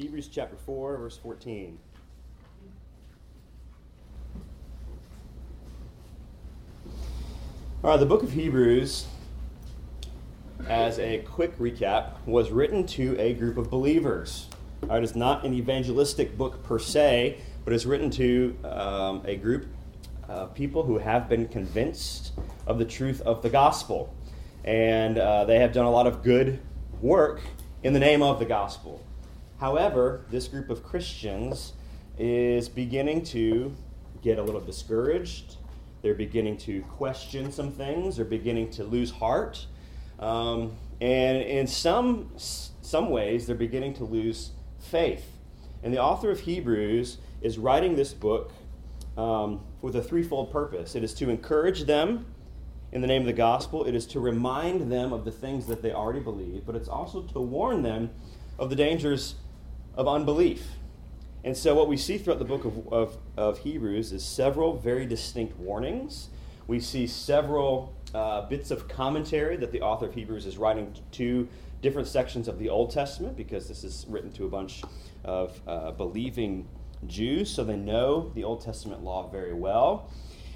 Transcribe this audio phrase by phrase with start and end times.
[0.00, 1.78] Hebrews chapter 4, verse 14.
[7.84, 9.06] All right, the book of Hebrews,
[10.66, 14.48] as a quick recap, was written to a group of believers.
[14.84, 19.36] All right, it's not an evangelistic book per se, but it's written to um, a
[19.36, 19.66] group
[20.28, 22.32] of people who have been convinced
[22.66, 24.14] of the truth of the gospel.
[24.64, 26.58] And uh, they have done a lot of good
[27.02, 27.42] work
[27.82, 29.04] in the name of the gospel.
[29.60, 31.74] However, this group of Christians
[32.18, 33.76] is beginning to
[34.22, 35.56] get a little discouraged.
[36.00, 38.16] They're beginning to question some things.
[38.16, 39.66] They're beginning to lose heart.
[40.18, 45.26] Um, and in some, some ways, they're beginning to lose faith.
[45.82, 48.52] And the author of Hebrews is writing this book
[49.18, 52.24] um, with a threefold purpose it is to encourage them
[52.92, 55.82] in the name of the gospel, it is to remind them of the things that
[55.82, 58.10] they already believe, but it's also to warn them
[58.58, 59.36] of the dangers
[59.94, 60.66] of unbelief.
[61.42, 65.06] And so, what we see throughout the book of, of, of Hebrews is several very
[65.06, 66.28] distinct warnings.
[66.66, 71.48] We see several uh, bits of commentary that the author of Hebrews is writing to
[71.80, 74.82] different sections of the Old Testament, because this is written to a bunch
[75.24, 76.68] of uh, believing
[77.06, 80.10] Jews, so they know the Old Testament law very well,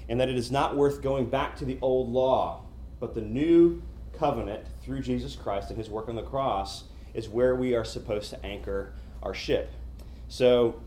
[0.07, 2.61] and that it is not worth going back to the old law,
[2.99, 3.81] but the new
[4.13, 6.83] covenant through Jesus Christ and his work on the cross
[7.13, 8.93] is where we are supposed to anchor
[9.25, 9.73] our ship.
[10.29, 10.81] So,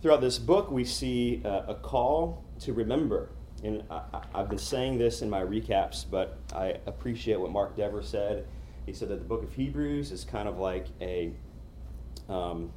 [0.00, 3.30] throughout this book, we see uh, a call to remember.
[3.62, 8.02] And I, have been saying this in my recaps, but I appreciate what Mark Dever
[8.02, 8.46] said.
[8.86, 11.32] He said that the book of Hebrews is kind of like a,
[12.28, 12.72] um,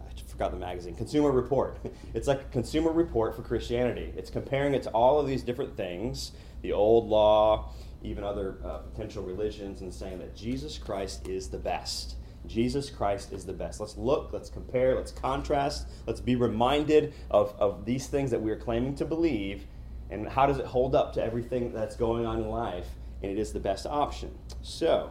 [0.00, 1.78] I forgot the magazine, Consumer Report.
[2.14, 4.12] It's like a consumer report for Christianity.
[4.16, 8.78] It's comparing it to all of these different things the old law, even other uh,
[8.78, 12.16] potential religions, and saying that Jesus Christ is the best.
[12.46, 13.80] Jesus Christ is the best.
[13.80, 18.50] Let's look, let's compare, let's contrast, let's be reminded of, of these things that we
[18.50, 19.66] are claiming to believe,
[20.10, 22.86] and how does it hold up to everything that's going on in life,
[23.22, 24.36] and it is the best option.
[24.62, 25.10] So,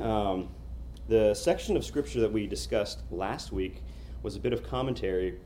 [0.00, 0.48] um,
[1.08, 3.82] the section of scripture that we discussed last week
[4.22, 5.38] was a bit of commentary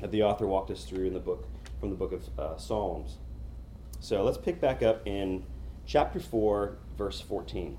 [0.00, 1.46] that the author walked us through in the book
[1.78, 3.18] from the book of uh, Psalms.
[4.00, 5.44] So let's pick back up in
[5.86, 7.78] chapter 4, verse 14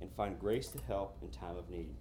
[0.00, 1.94] and find grace to help in time of need.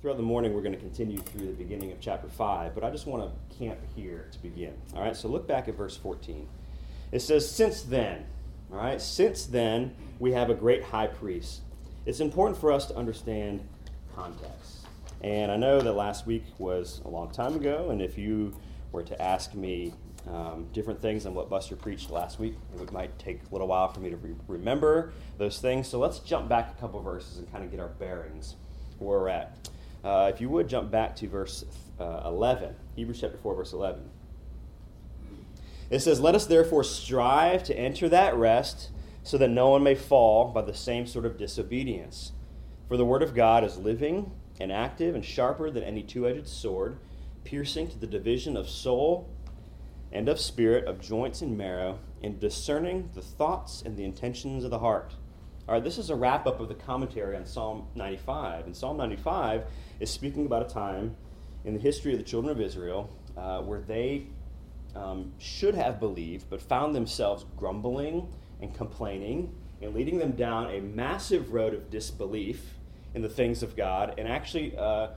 [0.00, 2.90] Throughout the morning, we're going to continue through the beginning of chapter 5, but I
[2.90, 4.74] just want to camp here to begin.
[4.94, 6.46] All right, so look back at verse 14.
[7.12, 8.26] It says, Since then,
[8.70, 11.62] all right, since then, we have a great high priest.
[12.04, 13.66] It's important for us to understand
[14.14, 14.86] context.
[15.22, 18.54] And I know that last week was a long time ago, and if you
[18.92, 19.92] were to ask me
[20.28, 22.54] um, different things than what Buster preached last week.
[22.80, 25.86] It might take a little while for me to re- remember those things.
[25.86, 28.56] So let's jump back a couple verses and kind of get our bearings
[28.98, 29.68] where we're at.
[30.02, 31.64] Uh, if you would jump back to verse
[32.00, 34.08] uh, 11, Hebrews chapter 4, verse 11.
[35.90, 38.90] It says, Let us therefore strive to enter that rest
[39.22, 42.32] so that no one may fall by the same sort of disobedience.
[42.88, 46.48] For the word of God is living and active and sharper than any two edged
[46.48, 46.98] sword,
[47.44, 49.28] piercing to the division of soul
[50.16, 54.70] and of spirit, of joints and marrow, in discerning the thoughts and the intentions of
[54.70, 55.14] the heart.
[55.68, 58.64] All right, this is a wrap up of the commentary on Psalm 95.
[58.64, 59.64] And Psalm 95
[60.00, 61.16] is speaking about a time
[61.66, 64.28] in the history of the children of Israel uh, where they
[64.94, 68.26] um, should have believed, but found themselves grumbling
[68.62, 72.78] and complaining and leading them down a massive road of disbelief
[73.14, 74.14] in the things of God.
[74.16, 75.08] And actually, uh,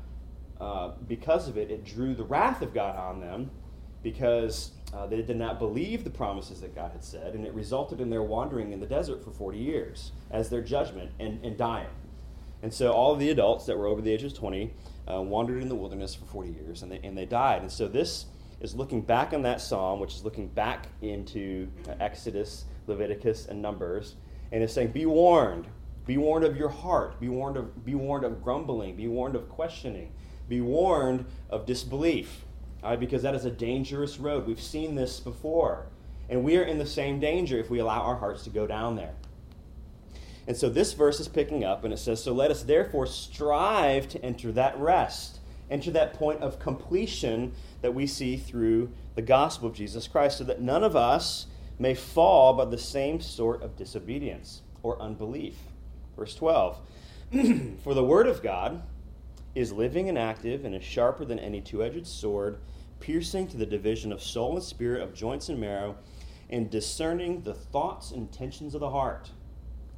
[0.60, 3.50] uh, because of it, it drew the wrath of God on them
[4.02, 8.02] because uh, they did not believe the promises that God had said, and it resulted
[8.02, 11.90] in their wandering in the desert for 40 years as their judgment and, and dying.
[12.62, 14.74] And so all of the adults that were over the age of 20
[15.12, 17.62] uh, wandered in the wilderness for 40 years, and they, and they died.
[17.62, 18.26] And so this
[18.60, 23.62] is looking back on that psalm, which is looking back into uh, Exodus, Leviticus, and
[23.62, 24.16] Numbers,
[24.52, 25.68] and it's saying, Be warned.
[26.08, 27.20] Be warned of your heart.
[27.20, 28.96] Be warned of, be warned of grumbling.
[28.96, 30.12] Be warned of questioning.
[30.48, 32.46] Be warned of disbelief
[32.84, 34.48] Uh, because that is a dangerous road.
[34.48, 35.86] We've seen this before.
[36.30, 38.96] And we are in the same danger if we allow our hearts to go down
[38.96, 39.14] there.
[40.48, 44.08] And so this verse is picking up and it says, So let us therefore strive
[44.10, 45.40] to enter that rest,
[45.70, 50.44] enter that point of completion that we see through the gospel of Jesus Christ, so
[50.46, 51.48] that none of us
[51.78, 55.56] may fall by the same sort of disobedience or unbelief.
[56.18, 56.80] Verse 12
[57.84, 58.82] For the word of God
[59.56, 62.60] is living and active and is sharper than any two edged sword,
[63.00, 65.96] piercing to the division of soul and spirit, of joints and marrow,
[66.50, 69.30] and discerning the thoughts and intentions of the heart.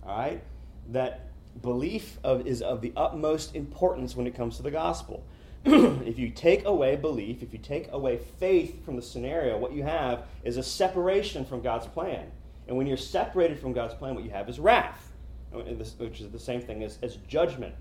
[0.03, 0.43] All right?
[0.89, 1.29] That
[1.61, 5.23] belief of, is of the utmost importance when it comes to the gospel.
[5.65, 9.83] if you take away belief, if you take away faith from the scenario, what you
[9.83, 12.31] have is a separation from God's plan.
[12.67, 15.11] And when you're separated from God's plan, what you have is wrath,
[15.51, 17.75] which is the same thing as, as judgment.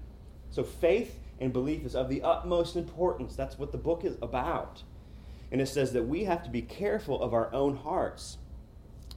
[0.50, 3.34] So faith and belief is of the utmost importance.
[3.34, 4.82] That's what the book is about.
[5.52, 8.38] And it says that we have to be careful of our own hearts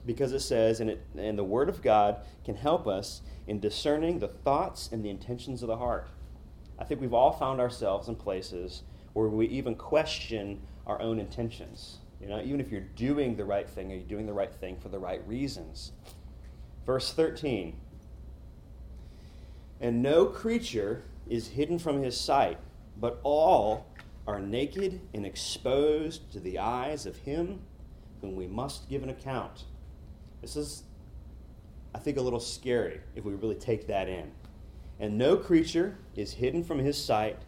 [0.06, 4.18] because it says, and, it, and the Word of God can help us in discerning
[4.18, 6.08] the thoughts and the intentions of the heart.
[6.78, 8.82] I think we've all found ourselves in places
[9.12, 11.98] where we even question our own intentions.
[12.20, 14.76] You know, even if you're doing the right thing, are you doing the right thing
[14.76, 15.92] for the right reasons?
[16.84, 17.76] Verse 13
[19.80, 22.58] And no creature is hidden from his sight,
[22.98, 23.86] but all
[24.26, 27.60] are naked and exposed to the eyes of him
[28.20, 29.64] whom we must give an account.
[30.40, 30.84] This is,
[31.94, 34.32] I think, a little scary if we really take that in.
[34.98, 37.38] And no creature is hidden from his sight,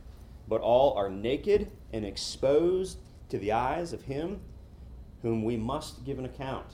[0.49, 2.99] but all are naked and exposed
[3.29, 4.41] to the eyes of him
[5.23, 6.67] whom we must give an account.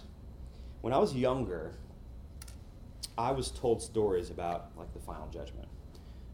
[0.80, 1.72] When I was younger,
[3.16, 5.68] I was told stories about like the final judgment,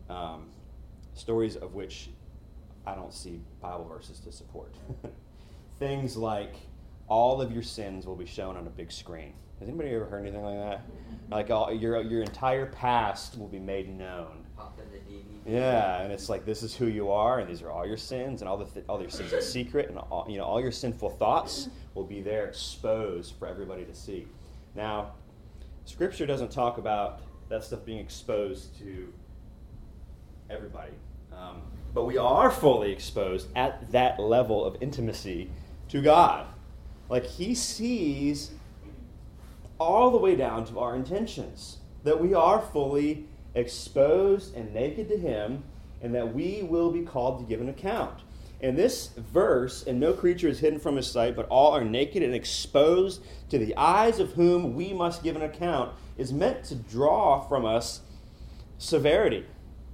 [0.08, 0.46] um,
[1.14, 2.10] stories of which
[2.88, 4.74] I don't see Bible verses to support.
[5.78, 6.54] Things like
[7.06, 9.34] all of your sins will be shown on a big screen.
[9.58, 10.82] Has anybody ever heard anything like that?
[11.30, 14.46] Like all, your your entire past will be made known.
[15.46, 18.40] Yeah, and it's like this is who you are, and these are all your sins,
[18.40, 20.72] and all the th- all your sins in secret, and all you know all your
[20.72, 24.26] sinful thoughts will be there exposed for everybody to see.
[24.74, 25.12] Now,
[25.86, 29.12] Scripture doesn't talk about that stuff being exposed to
[30.50, 30.92] everybody,
[31.32, 31.62] um,
[31.94, 35.50] but we are fully exposed at that level of intimacy
[35.88, 36.46] to God.
[37.08, 38.50] Like He sees
[39.78, 41.78] all the way down to our intentions.
[42.04, 45.64] That we are fully exposed and naked to Him,
[46.00, 48.20] and that we will be called to give an account.
[48.60, 52.22] And this verse, and no creature is hidden from his sight, but all are naked
[52.22, 56.74] and exposed to the eyes of whom we must give an account, is meant to
[56.74, 58.00] draw from us
[58.78, 59.44] severity,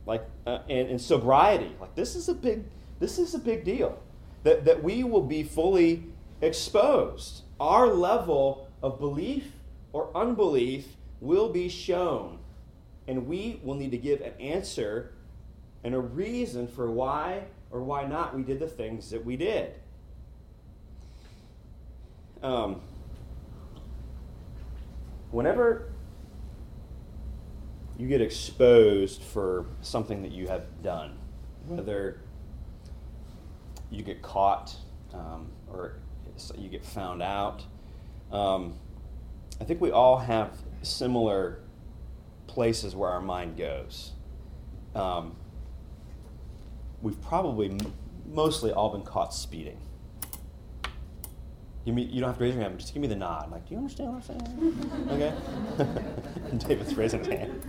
[0.07, 1.75] like uh, and, and sobriety.
[1.81, 2.65] Like this is a big,
[3.01, 3.99] this is a big deal.
[4.43, 6.05] That that we will be fully
[6.41, 7.43] exposed.
[7.59, 9.53] Our level of belief
[9.93, 12.39] or unbelief will be shown.
[13.07, 15.13] And we will need to give an answer
[15.83, 19.75] and a reason for why or why not we did the things that we did.
[22.43, 22.81] Um,
[25.31, 25.94] whenever
[27.99, 31.17] you get exposed for something that you have done,
[31.67, 32.21] whether
[33.91, 34.75] you get caught
[35.13, 35.97] um, or
[36.59, 37.63] you get found out,
[38.33, 38.75] um,
[39.61, 40.51] I think we all have
[40.83, 41.61] similar
[42.49, 44.13] places where our mind goes.
[44.95, 45.37] Um,
[47.03, 47.93] we've probably m-
[48.27, 49.79] mostly all been caught speeding.
[51.85, 53.51] Give me, you don't have to raise your hand, just give me the nod.
[53.51, 55.09] Like, do you understand what I'm saying?
[55.11, 55.35] okay.
[56.67, 57.63] David's raising his hand.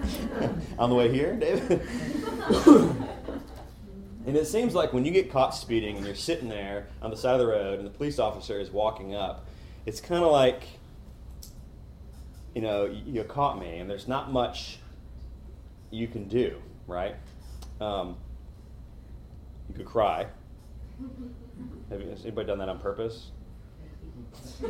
[0.79, 1.81] On the way here, David?
[4.25, 7.17] and it seems like when you get caught speeding and you're sitting there on the
[7.17, 9.45] side of the road and the police officer is walking up,
[9.85, 10.63] it's kind of like
[12.55, 14.79] you know, you, caught me, and there's not much
[15.91, 16.55] you can do,
[16.87, 17.15] right?
[17.81, 18.15] Um,
[19.67, 20.25] you could cry.
[21.89, 23.31] Have you, has anybody done that on purpose?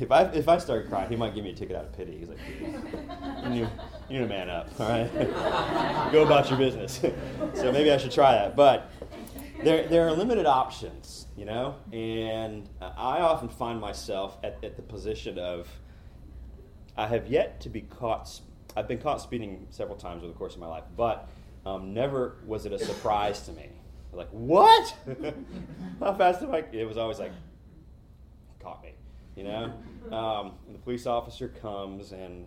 [0.00, 2.18] if I if I start crying, he might give me a ticket out of pity.
[2.18, 2.38] He's like,
[3.42, 3.68] you need,
[4.08, 5.12] you need to man up, all right?
[6.12, 7.00] Go about your business.
[7.54, 8.54] so maybe I should try that.
[8.54, 8.90] But
[9.64, 14.82] there, there are limited options, you know, and I often find myself at, at the
[14.82, 15.68] position of
[16.96, 18.40] I have yet to be caught.
[18.76, 21.28] I've been caught speeding several times over the course of my life, but
[21.68, 23.68] um, never was it a surprise to me.
[24.12, 24.94] Like, what?
[26.00, 26.64] How fast am I?
[26.72, 27.32] It was always like,
[28.58, 28.94] caught me,
[29.36, 29.72] you know?
[30.10, 32.46] Um, the police officer comes, and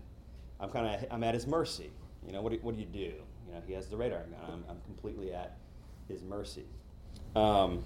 [0.60, 1.92] I'm kind of I'm at his mercy.
[2.26, 3.00] You know, what do, what do you do?
[3.00, 4.40] You know, he has the radar gun.
[4.52, 5.58] I'm, I'm completely at
[6.08, 6.66] his mercy.
[7.36, 7.84] Um,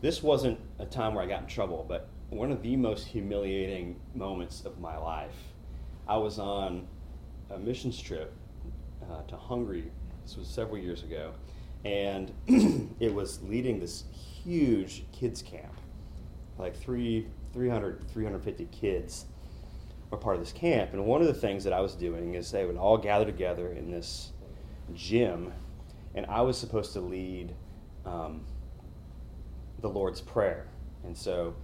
[0.00, 3.98] this wasn't a time where I got in trouble, but one of the most humiliating
[4.14, 5.34] moments of my life.
[6.06, 6.86] I was on
[7.50, 8.32] a missions trip
[9.10, 9.90] uh, to Hungary.
[10.24, 11.32] This was several years ago,
[11.84, 12.32] and
[13.00, 15.72] it was leading this huge kids camp,
[16.58, 19.26] like three, 300, 350 kids
[20.10, 20.92] were part of this camp.
[20.92, 23.72] And one of the things that I was doing is they would all gather together
[23.72, 24.32] in this
[24.94, 25.52] gym,
[26.14, 27.54] and I was supposed to lead
[28.04, 28.44] um,
[29.80, 30.66] the Lord's Prayer.
[31.04, 31.54] And so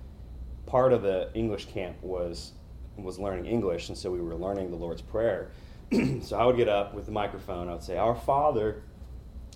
[0.67, 2.53] part of the English camp was
[2.97, 5.51] was learning English, and so we were learning the Lord's Prayer.
[6.23, 8.83] so I would get up with the microphone, I would say, Our Father,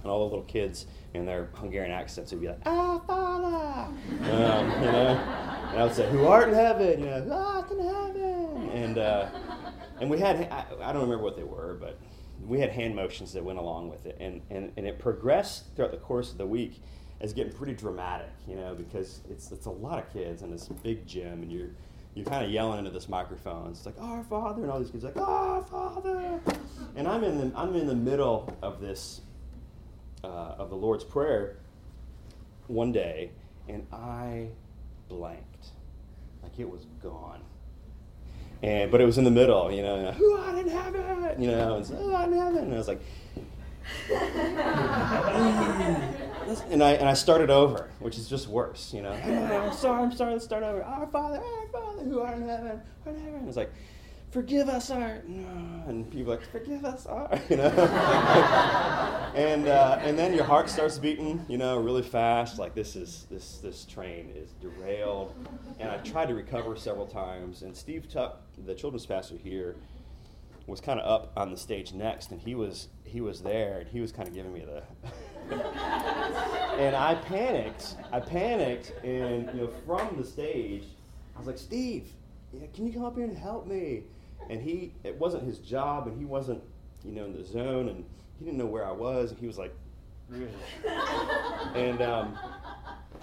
[0.02, 3.92] and all the little kids in their Hungarian accents would be like, Our Father,
[4.22, 5.18] um, you know,
[5.70, 9.28] and I would say, Who art in heaven, you know, who in heaven, and uh,
[10.00, 11.98] and we had I, I don't remember what they were, but
[12.46, 15.90] we had hand motions that went along with it, and, and, and it progressed throughout
[15.90, 16.80] the course of the week
[17.20, 20.68] as getting pretty dramatic, you know, because it's it's a lot of kids in this
[20.82, 21.70] big gym, and you're
[22.18, 23.70] you're kind of yelling into this microphone.
[23.70, 26.40] It's like our Father, and all these kids like our Father,
[26.96, 29.20] and I'm in the I'm in the middle of this
[30.24, 31.58] uh, of the Lord's Prayer
[32.66, 33.30] one day,
[33.68, 34.48] and I
[35.08, 35.68] blanked,
[36.42, 37.40] like it was gone.
[38.64, 40.10] And but it was in the middle, you know.
[40.10, 41.40] Who art in heaven?
[41.40, 42.64] You know, and art in heaven?
[42.64, 43.00] And I was like,
[46.70, 49.12] and I and I started over, which is just worse, you know.
[49.12, 50.32] I'm sorry, I'm sorry.
[50.32, 50.82] Let's start over.
[50.82, 53.48] Our Father, our Father, who art in heaven, art in heaven.
[53.48, 53.72] It's like,
[54.30, 55.22] forgive us our,
[55.86, 57.68] and people like, forgive us our, you know.
[59.34, 62.58] and uh, and then your heart starts beating, you know, really fast.
[62.58, 65.34] Like this is this this train is derailed.
[65.80, 67.62] And I tried to recover several times.
[67.62, 69.76] And Steve Tuck, the children's pastor here,
[70.68, 73.88] was kind of up on the stage next, and he was he was there, and
[73.88, 74.82] he was kind of giving me the.
[76.78, 77.96] and I panicked.
[78.12, 80.84] I panicked, and you know, from the stage,
[81.34, 82.10] I was like, Steve,
[82.52, 84.02] yeah, can you come up here and help me?
[84.50, 86.62] And he, it wasn't his job, and he wasn't,
[87.04, 88.04] you know, in the zone, and
[88.38, 89.74] he didn't know where I was, and he was like,
[91.74, 92.38] and um,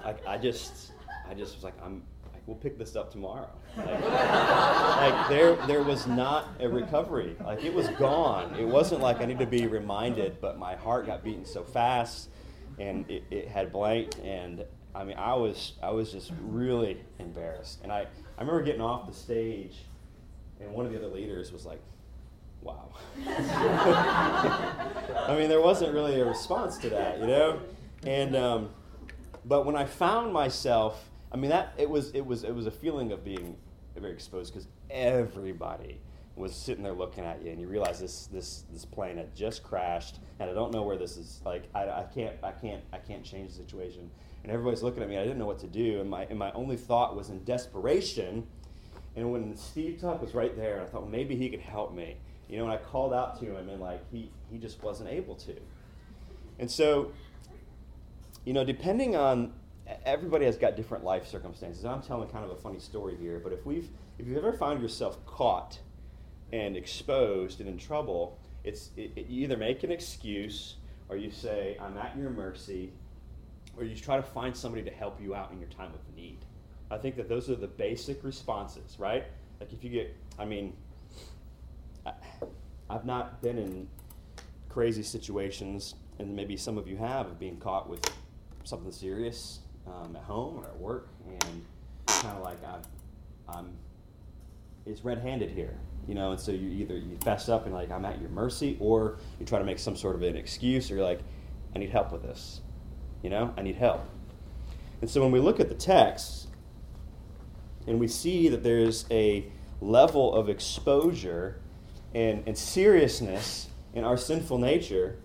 [0.04, 0.92] I, I just,
[1.30, 2.02] I just was like, I'm,
[2.46, 3.50] we'll pick this up tomorrow.
[3.78, 7.36] Like, like, there, there was not a recovery.
[7.44, 8.56] Like it was gone.
[8.56, 12.30] It wasn't like I need to be reminded, but my heart got beaten so fast,
[12.80, 17.80] and it, it had blanked, and I mean, I was, I was just really embarrassed.
[17.84, 19.76] And I, I remember getting off the stage,
[20.60, 21.82] and one of the other leaders was like,
[22.62, 22.94] "Wow."
[23.28, 27.60] I mean, there wasn't really a response to that, you know,
[28.06, 28.36] and.
[28.36, 28.70] Um,
[29.48, 32.72] but when I found myself I mean that it was it was it was a
[32.72, 33.58] feeling of being
[33.98, 36.00] very exposed because everybody
[36.38, 39.62] was sitting there looking at you, and you realize this this this plane had just
[39.62, 41.42] crashed, and I don't know where this is.
[41.44, 44.10] Like I, I can't I can't I can't change the situation,
[44.44, 45.18] and everybody's looking at me.
[45.18, 48.48] I didn't know what to do, and my and my only thought was in desperation.
[49.18, 52.16] And when Steve Tuck was right there, I thought well, maybe he could help me.
[52.48, 55.36] You know, and I called out to him, and like he he just wasn't able
[55.36, 55.56] to.
[56.60, 57.12] And so,
[58.46, 59.52] you know, depending on
[60.06, 61.86] everybody has got different life circumstances.
[61.86, 64.82] I'm telling kind of a funny story here, but if we've if you've ever found
[64.82, 65.80] yourself caught
[66.52, 70.76] and exposed and in trouble, it's it, it, you either make an excuse
[71.10, 72.92] or you say, "I'm at your mercy,"
[73.78, 76.40] or you try to find somebody to help you out in your time of need.
[76.90, 79.26] I think that those are the basic responses, right?
[79.60, 80.74] Like if you get, I mean,
[82.06, 82.14] I,
[82.90, 83.88] I've not been in
[84.70, 88.02] crazy situations, and maybe some of you have, of being caught with
[88.64, 91.66] something serious um, at home or at work, and
[92.08, 92.82] kind of like I'm,
[93.48, 93.70] I'm,
[94.86, 95.78] it's red-handed here,
[96.08, 96.32] you know.
[96.32, 99.46] And so you either you fess up and like I'm at your mercy, or you
[99.46, 101.22] try to make some sort of an excuse, or you're like,
[101.76, 102.62] I need help with this,
[103.22, 104.02] you know, I need help.
[105.02, 106.48] And so when we look at the text,
[107.88, 109.46] and we see that there's a
[109.82, 111.60] level of exposure
[112.14, 115.18] and, and seriousness in our sinful nature.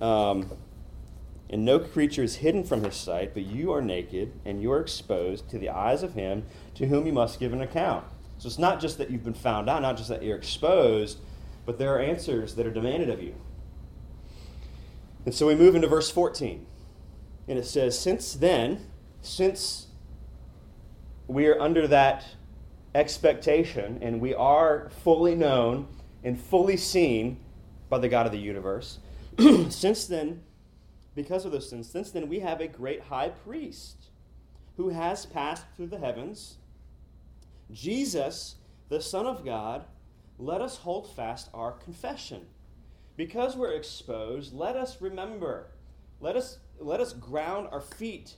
[0.00, 0.50] Um,
[1.54, 4.80] and no creature is hidden from his sight, but you are naked, and you are
[4.80, 6.44] exposed to the eyes of him
[6.74, 8.04] to whom you must give an account.
[8.38, 11.18] So it's not just that you've been found out, not just that you're exposed,
[11.64, 13.36] but there are answers that are demanded of you.
[15.24, 16.66] And so we move into verse 14.
[17.46, 18.86] And it says, Since then,
[19.22, 19.86] since
[21.28, 22.24] we are under that
[22.96, 25.86] expectation and we are fully known
[26.24, 27.38] and fully seen
[27.88, 28.98] by the God of the universe,
[29.68, 30.42] since then,
[31.14, 34.10] because of those sins, since then we have a great high priest
[34.76, 36.58] who has passed through the heavens,
[37.72, 38.56] Jesus,
[38.88, 39.84] the Son of God.
[40.38, 42.46] Let us hold fast our confession.
[43.16, 45.68] Because we're exposed, let us remember.
[46.20, 48.34] Let us, let us ground our feet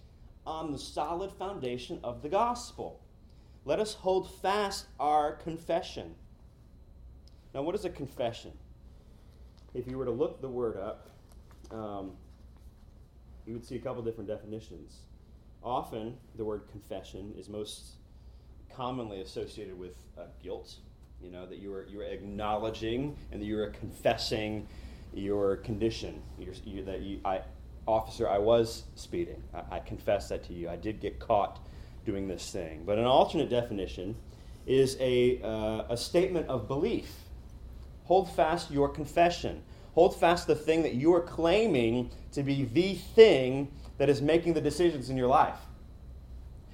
[0.46, 3.00] on the solid foundation of the gospel.
[3.64, 6.14] Let us hold fast our confession.
[7.54, 8.52] Now, what is a confession?
[9.72, 11.10] If you were to look the word up,
[11.70, 12.12] um,
[13.46, 14.98] you would see a couple different definitions.
[15.62, 17.92] Often, the word confession is most
[18.74, 20.74] commonly associated with uh, guilt.
[21.22, 24.66] You know that you are you are acknowledging and that you are confessing
[25.14, 26.22] your condition.
[26.38, 27.40] You're, you, that you, I,
[27.86, 29.42] officer, I was speeding.
[29.54, 30.68] I, I confess that to you.
[30.68, 31.58] I did get caught
[32.04, 32.84] doing this thing.
[32.84, 34.16] But an alternate definition
[34.66, 37.12] is a, uh, a statement of belief.
[38.04, 39.62] Hold fast your confession.
[39.96, 44.52] Hold fast the thing that you are claiming to be the thing that is making
[44.52, 45.58] the decisions in your life.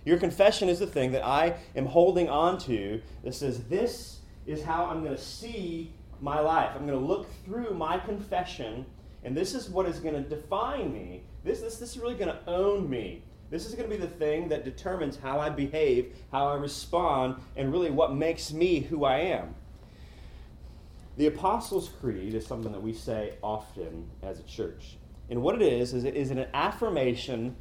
[0.05, 4.65] Your confession is the thing that I am holding on to that says, This is
[4.65, 6.73] how I'm going to see my life.
[6.75, 8.85] I'm going to look through my confession,
[9.23, 11.23] and this is what is going to define me.
[11.45, 13.23] This, this, this is really going to own me.
[13.51, 17.37] This is going to be the thing that determines how I behave, how I respond,
[17.55, 19.55] and really what makes me who I am.
[21.17, 24.97] The Apostles' Creed is something that we say often as a church.
[25.29, 27.57] And what it is, is it is an affirmation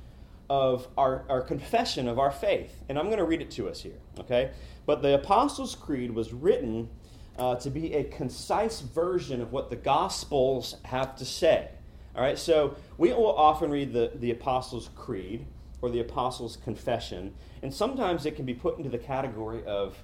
[0.50, 2.84] of our, our confession of our faith.
[2.89, 4.51] And I'm going to read it to us here, okay?
[4.86, 6.89] But the Apostles' Creed was written
[7.38, 11.70] uh, to be a concise version of what the Gospels have to say.
[12.15, 15.46] All right, so we will often read the, the Apostles' Creed
[15.81, 19.98] or the Apostles' Confession, and sometimes it can be put into the category of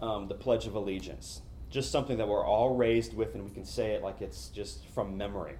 [0.00, 3.64] um, the Pledge of Allegiance, just something that we're all raised with, and we can
[3.64, 5.54] say it like it's just from memory.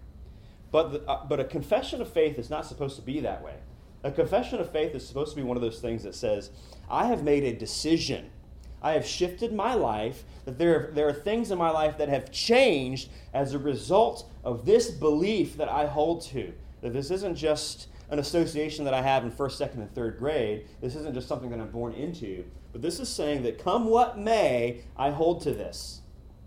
[0.70, 3.54] But, the, uh, but a confession of faith is not supposed to be that way.
[4.02, 6.50] A confession of faith is supposed to be one of those things that says,
[6.90, 8.30] I have made a decision
[8.82, 12.08] I have shifted my life, that there are, there are things in my life that
[12.08, 16.52] have changed as a result of this belief that I hold to.
[16.80, 20.66] That this isn't just an association that I have in first, second, and third grade.
[20.80, 22.44] This isn't just something that I'm born into.
[22.72, 25.99] But this is saying that come what may, I hold to this.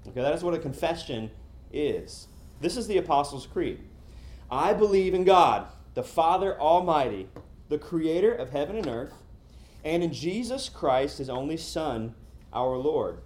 [0.07, 1.31] Okay, that is what a confession
[1.71, 2.27] is.
[2.59, 3.79] This is the Apostles' Creed.
[4.51, 7.29] I believe in God, the Father Almighty,
[7.69, 9.13] the creator of heaven and earth,
[9.83, 12.15] and in Jesus Christ, his only Son
[12.53, 13.19] our Lord,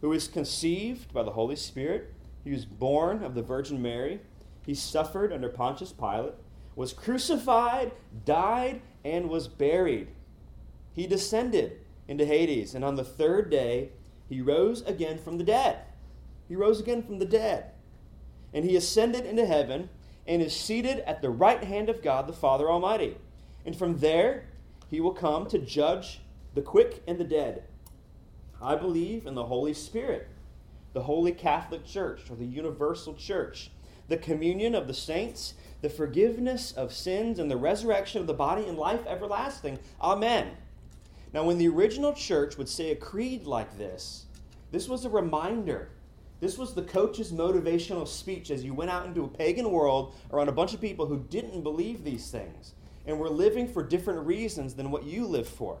[0.00, 2.12] who was conceived by the Holy Spirit.
[2.44, 4.20] He was born of the Virgin Mary.
[4.64, 6.34] He suffered under Pontius Pilate,
[6.76, 7.92] was crucified,
[8.24, 10.08] died, and was buried.
[10.92, 13.90] He descended into Hades, and on the third day,
[14.28, 15.78] he rose again from the dead.
[16.48, 17.72] He rose again from the dead.
[18.52, 19.88] And he ascended into heaven
[20.26, 23.16] and is seated at the right hand of God the Father Almighty.
[23.64, 24.44] And from there,
[24.88, 26.20] he will come to judge
[26.54, 27.64] the quick and the dead.
[28.60, 30.28] I believe in the Holy Spirit,
[30.92, 33.70] the Holy Catholic Church, or the Universal Church,
[34.08, 38.66] the communion of the saints, the forgiveness of sins, and the resurrection of the body
[38.66, 39.78] and life everlasting.
[40.00, 40.52] Amen.
[41.32, 44.26] Now, when the original church would say a creed like this,
[44.70, 45.88] this was a reminder.
[46.42, 50.48] This was the coach's motivational speech as you went out into a pagan world around
[50.48, 52.74] a bunch of people who didn't believe these things
[53.06, 55.78] and were living for different reasons than what you live for.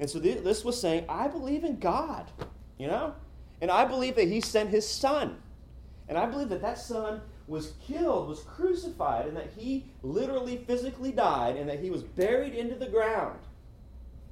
[0.00, 2.28] And so this was saying, I believe in God,
[2.76, 3.14] you know?
[3.60, 5.36] And I believe that He sent His Son.
[6.08, 11.12] And I believe that that Son was killed, was crucified, and that He literally, physically
[11.12, 13.38] died, and that He was buried into the ground.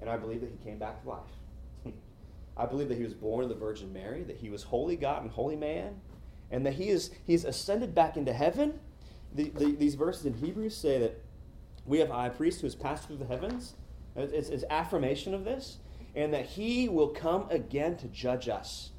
[0.00, 1.35] And I believe that He came back to life.
[2.56, 5.22] I believe that He was born of the Virgin Mary, that He was holy God
[5.22, 6.00] and holy man,
[6.50, 8.80] and that He is He is ascended back into heaven.
[9.34, 11.22] The, the, these verses in Hebrews say that
[11.84, 13.74] we have a high priest who has passed through the heavens
[14.16, 15.78] it's, it's affirmation of this,
[16.14, 18.90] and that He will come again to judge us.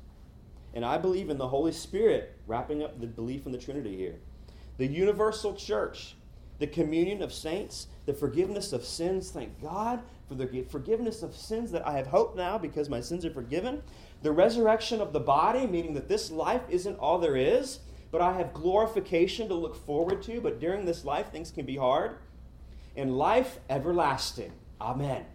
[0.74, 4.20] And I believe in the Holy Spirit, wrapping up the belief in the Trinity here.
[4.78, 6.15] The universal church,
[6.60, 9.32] the communion of saints, the forgiveness of sins.
[9.32, 13.26] Thank God for the forgiveness of sins that I have hope now because my sins
[13.26, 13.82] are forgiven.
[14.24, 17.80] The resurrection of the body, meaning that this life isn't all there is,
[18.12, 20.41] but I have glorification to look forward to.
[20.41, 22.17] But during this life, things can be hard.
[22.96, 24.54] And life everlasting.
[24.82, 25.26] Amen.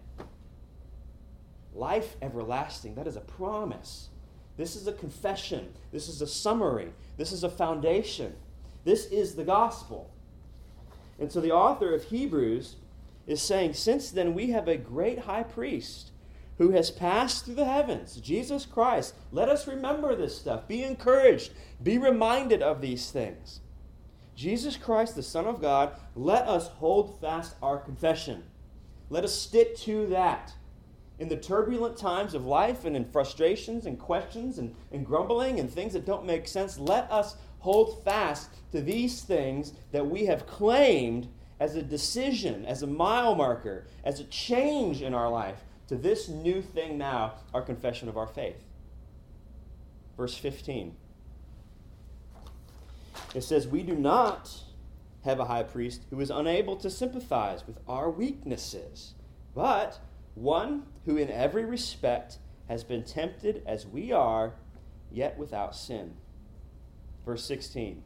[1.73, 4.09] Life everlasting, that is a promise.
[4.57, 5.73] This is a confession.
[5.91, 6.93] This is a summary.
[7.17, 8.35] This is a foundation.
[8.83, 10.12] This is the gospel.
[11.19, 12.77] And so the author of Hebrews
[13.27, 16.11] is saying, Since then we have a great high priest
[16.57, 19.15] who has passed through the heavens, Jesus Christ.
[19.31, 20.67] Let us remember this stuff.
[20.67, 21.51] Be encouraged.
[21.81, 23.61] Be reminded of these things.
[24.35, 28.43] Jesus Christ, the Son of God, let us hold fast our confession.
[29.09, 30.53] Let us stick to that.
[31.19, 35.69] In the turbulent times of life and in frustrations and questions and, and grumbling and
[35.69, 40.45] things that don't make sense, let us hold fast to these things that we have
[40.45, 41.29] claimed
[41.61, 46.27] as a decision, as a mile marker, as a change in our life to this
[46.27, 48.65] new thing now, our confession of our faith.
[50.17, 50.93] Verse 15.
[53.33, 54.51] It says, We do not
[55.23, 59.13] have a high priest who is unable to sympathize with our weaknesses,
[59.55, 59.99] but
[60.35, 64.55] one who in every respect has been tempted as we are,
[65.09, 66.15] yet without sin.
[67.25, 68.03] Verse 16.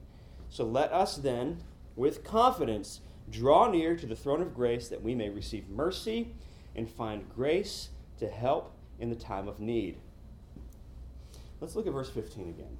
[0.49, 1.63] So let us then,
[1.95, 6.33] with confidence, draw near to the throne of grace that we may receive mercy
[6.75, 9.97] and find grace to help in the time of need.
[11.59, 12.77] Let's look at verse 15 again.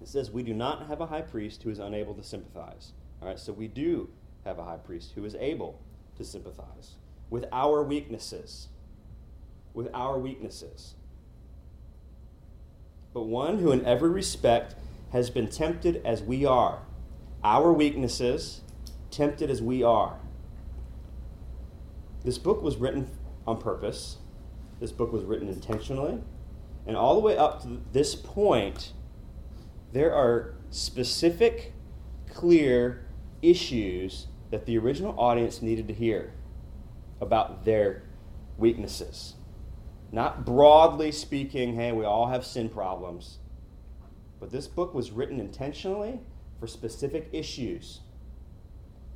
[0.00, 2.92] It says, We do not have a high priest who is unable to sympathize.
[3.20, 4.08] All right, so we do
[4.44, 5.80] have a high priest who is able
[6.16, 6.94] to sympathize
[7.28, 8.68] with our weaknesses.
[9.74, 10.94] With our weaknesses.
[13.12, 14.74] But one who, in every respect,
[15.12, 16.82] has been tempted as we are.
[17.42, 18.60] Our weaknesses,
[19.10, 20.18] tempted as we are.
[22.24, 23.10] This book was written
[23.46, 24.18] on purpose.
[24.78, 26.20] This book was written intentionally.
[26.86, 28.92] And all the way up to this point,
[29.92, 31.72] there are specific,
[32.28, 33.06] clear
[33.42, 36.32] issues that the original audience needed to hear
[37.20, 38.02] about their
[38.56, 39.34] weaknesses.
[40.12, 43.38] Not broadly speaking, hey, we all have sin problems.
[44.40, 46.20] But this book was written intentionally
[46.58, 48.00] for specific issues.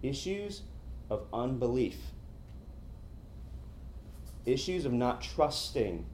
[0.03, 0.63] Issues
[1.11, 1.97] of unbelief,
[4.47, 6.07] issues of not trusting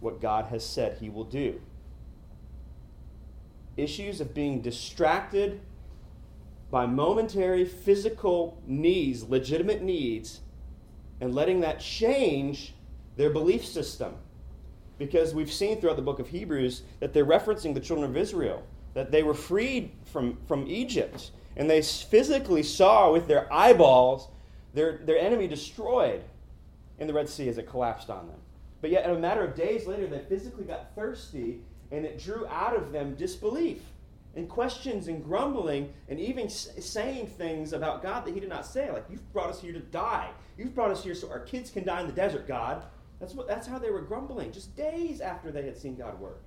[0.00, 1.60] what God has said He will do,
[3.76, 5.60] issues of being distracted
[6.70, 10.40] by momentary physical needs, legitimate needs,
[11.20, 12.74] and letting that change
[13.16, 14.14] their belief system.
[14.98, 18.62] Because we've seen throughout the book of Hebrews that they're referencing the children of Israel,
[18.94, 24.28] that they were freed from, from Egypt, and they physically saw with their eyeballs
[24.72, 26.22] their, their enemy destroyed
[26.98, 28.38] in the Red Sea as it collapsed on them.
[28.80, 32.46] But yet, in a matter of days later, they physically got thirsty, and it drew
[32.46, 33.80] out of them disbelief
[34.34, 38.90] and questions and grumbling and even saying things about God that He did not say.
[38.90, 40.30] Like, you've brought us here to die.
[40.58, 42.82] You've brought us here so our kids can die in the desert, God.
[43.18, 46.42] That's, what, that's how they were grumbling, just days after they had seen God work.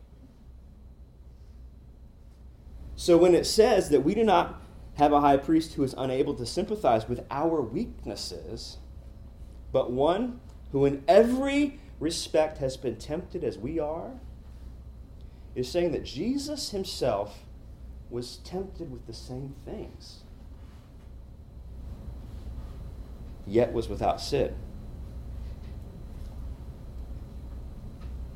[2.96, 4.62] So when it says that we do not
[4.96, 8.78] have a high priest who is unable to sympathize with our weaknesses,
[9.72, 14.20] but one who in every respect has been tempted as we are,
[15.56, 17.40] is saying that Jesus himself
[18.10, 20.24] was tempted with the same things,
[23.48, 24.56] yet was without sin.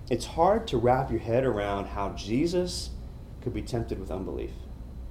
[0.09, 2.91] It's hard to wrap your head around how Jesus
[3.41, 4.51] could be tempted with unbelief,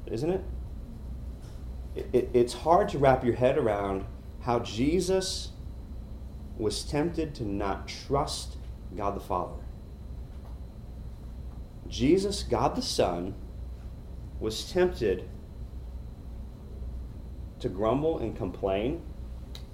[0.07, 0.45] isn't it?
[1.95, 4.05] it, it it's hard to wrap your head around
[4.41, 5.51] how Jesus
[6.57, 8.57] was tempted to not trust
[8.97, 9.55] God the Father.
[11.89, 13.35] Jesus, God the Son,
[14.41, 15.29] was tempted
[17.61, 19.03] to grumble and complain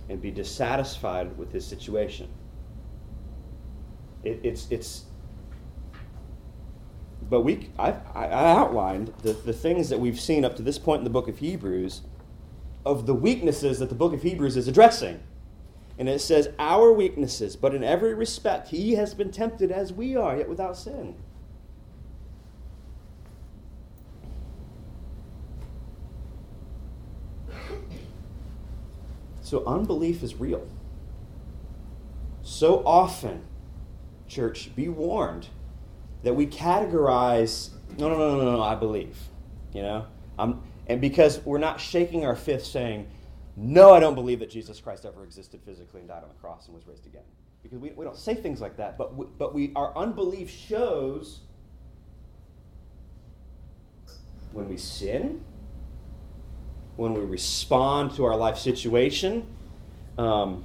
[0.08, 2.28] and be dissatisfied with his situation.
[4.24, 5.04] It, it's, it's,
[7.22, 11.00] but we, I, I outlined the, the things that we've seen up to this point
[11.00, 12.02] in the book of Hebrews
[12.86, 15.20] of the weaknesses that the book of Hebrews is addressing.
[15.98, 20.16] And it says, Our weaknesses, but in every respect, he has been tempted as we
[20.16, 21.16] are, yet without sin.
[29.42, 30.66] So unbelief is real.
[32.42, 33.44] So often,
[34.28, 35.48] church, be warned
[36.22, 39.16] that we categorize, no, no, no, no, no, I believe.
[39.72, 40.06] You know?
[40.38, 43.06] I'm, and because we're not shaking our fist saying,
[43.56, 46.66] no, I don't believe that Jesus Christ ever existed physically and died on the cross
[46.66, 47.22] and was raised again.
[47.62, 51.40] Because we, we don't say things like that, but, we, but we, our unbelief shows
[54.52, 55.42] when we sin,
[56.96, 59.46] when we respond to our life situation
[60.16, 60.64] um,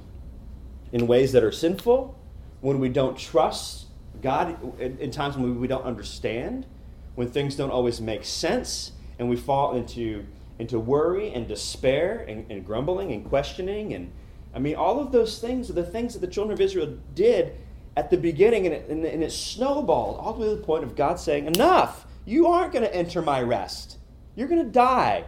[0.92, 2.18] in ways that are sinful,
[2.60, 3.83] when we don't trust
[4.24, 6.66] God in, in times when we, we don't understand,
[7.14, 10.26] when things don't always make sense, and we fall into
[10.58, 13.92] into worry and despair and, and grumbling and questioning.
[13.92, 14.10] And
[14.54, 17.56] I mean, all of those things are the things that the children of Israel did
[17.96, 20.96] at the beginning, and it, and, it snowballed all the way to the point of
[20.96, 22.06] God saying, Enough!
[22.24, 23.98] You aren't going to enter my rest.
[24.34, 25.24] You're going to die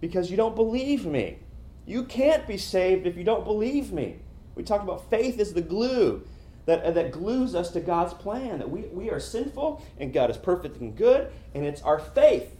[0.00, 1.38] because you don't believe me.
[1.86, 4.16] You can't be saved if you don't believe me.
[4.56, 6.26] We talked about faith is the glue
[6.68, 10.36] that, that glues us to God's plan, that we, we are sinful and God is
[10.36, 12.54] perfect and good, and it's our faith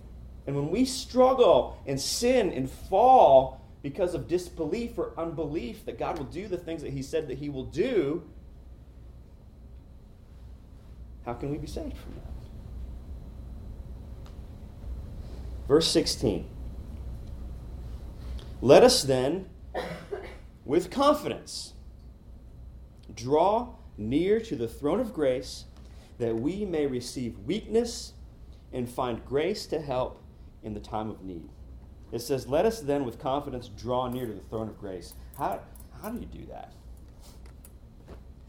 [0.49, 6.17] and when we struggle and sin and fall because of disbelief or unbelief that God
[6.17, 8.23] will do the things that He said that He will do,
[11.27, 12.33] how can we be saved from that?
[15.69, 16.49] Verse 16.
[18.63, 19.51] Let us then,
[20.65, 21.75] with confidence,
[23.15, 25.65] draw near to the throne of grace
[26.19, 28.13] that we may receive weakness
[28.73, 30.23] and find grace to help
[30.63, 31.49] in the time of need.
[32.13, 35.15] It says, Let us then with confidence draw near to the throne of grace.
[35.37, 35.61] How,
[36.03, 36.73] how do you do that?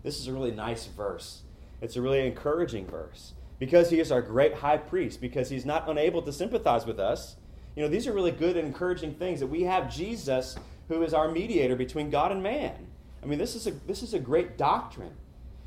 [0.04, 1.42] This is a really nice verse.
[1.82, 5.90] It's a really encouraging verse because he is our great high priest, because he's not
[5.90, 7.36] unable to sympathize with us.
[7.76, 10.58] You know, these are really good and encouraging things that we have Jesus
[10.88, 12.88] who is our mediator between God and man.
[13.22, 15.14] I mean, this is a, this is a great doctrine.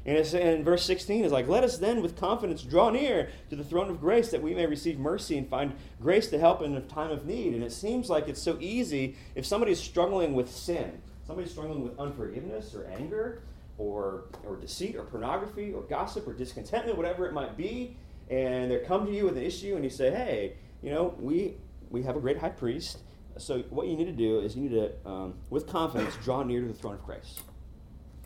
[0.05, 3.63] And it's verse 16 is like, Let us then with confidence draw near to the
[3.63, 6.81] throne of grace that we may receive mercy and find grace to help in a
[6.81, 7.55] time of need.
[7.55, 11.99] And it seems like it's so easy if somebody's struggling with sin, somebody's struggling with
[11.99, 13.43] unforgiveness or anger
[13.79, 17.97] or, or deceit or pornography or gossip or discontentment, whatever it might be,
[18.29, 21.55] and they come to you with an issue and you say, Hey, you know, we,
[21.91, 22.99] we have a great high priest.
[23.39, 26.61] So what you need to do is you need to, um, with confidence, draw near
[26.61, 27.39] to the throne of grace.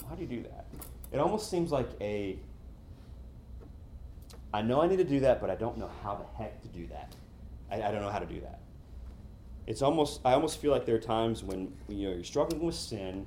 [0.08, 0.65] How do you do that?
[1.12, 2.38] It almost seems like a
[4.53, 6.69] I know I need to do that, but I don't know how the heck to
[6.69, 7.14] do that.
[7.71, 8.61] I, I don't know how to do that.
[9.66, 12.75] It's almost I almost feel like there are times when you know you're struggling with
[12.75, 13.27] sin,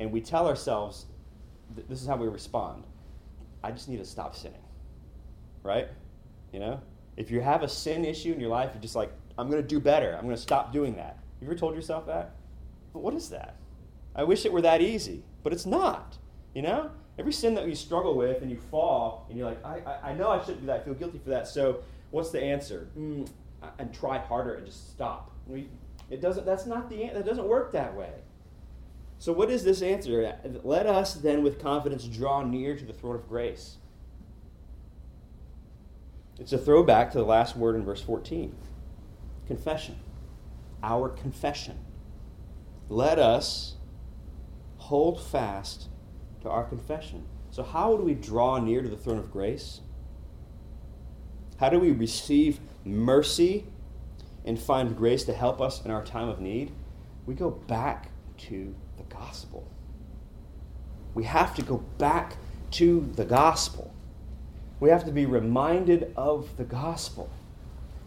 [0.00, 1.06] and we tell ourselves,
[1.88, 2.84] this is how we respond.
[3.62, 4.62] I just need to stop sinning,
[5.62, 5.88] right?
[6.52, 6.80] You know,
[7.16, 9.68] if you have a sin issue in your life, you're just like, I'm going to
[9.68, 10.14] do better.
[10.14, 11.18] I'm going to stop doing that.
[11.40, 12.32] You ever told yourself that?
[12.92, 13.56] But what is that?
[14.14, 16.16] I wish it were that easy, but it's not.
[16.54, 19.80] You know, Every sin that you struggle with and you fall and you're like, I,
[19.86, 20.80] I, I know I shouldn't do that.
[20.80, 21.48] I feel guilty for that.
[21.48, 22.88] So what's the answer?
[22.98, 23.28] Mm,
[23.78, 25.32] and try harder and just stop.
[25.46, 25.68] We,
[26.10, 26.46] it doesn't.
[26.46, 27.10] That's not the.
[27.12, 28.12] That doesn't work that way.
[29.18, 30.36] So what is this answer?
[30.62, 33.76] Let us then, with confidence, draw near to the throne of grace.
[36.38, 38.54] It's a throwback to the last word in verse 14
[39.46, 39.96] confession.
[40.82, 41.78] Our confession.
[42.88, 43.76] Let us
[44.76, 45.88] hold fast
[46.46, 47.24] to our confession.
[47.50, 49.80] So, how do we draw near to the throne of grace?
[51.58, 53.66] How do we receive mercy
[54.44, 56.72] and find grace to help us in our time of need?
[57.26, 59.66] We go back to the gospel.
[61.14, 62.36] We have to go back
[62.72, 63.92] to the gospel.
[64.78, 67.30] We have to be reminded of the gospel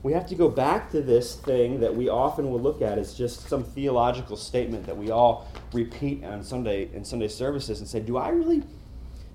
[0.01, 3.13] we have to go back to this thing that we often will look at as
[3.13, 7.99] just some theological statement that we all repeat on Sunday in Sunday services and say,
[7.99, 8.63] Do I really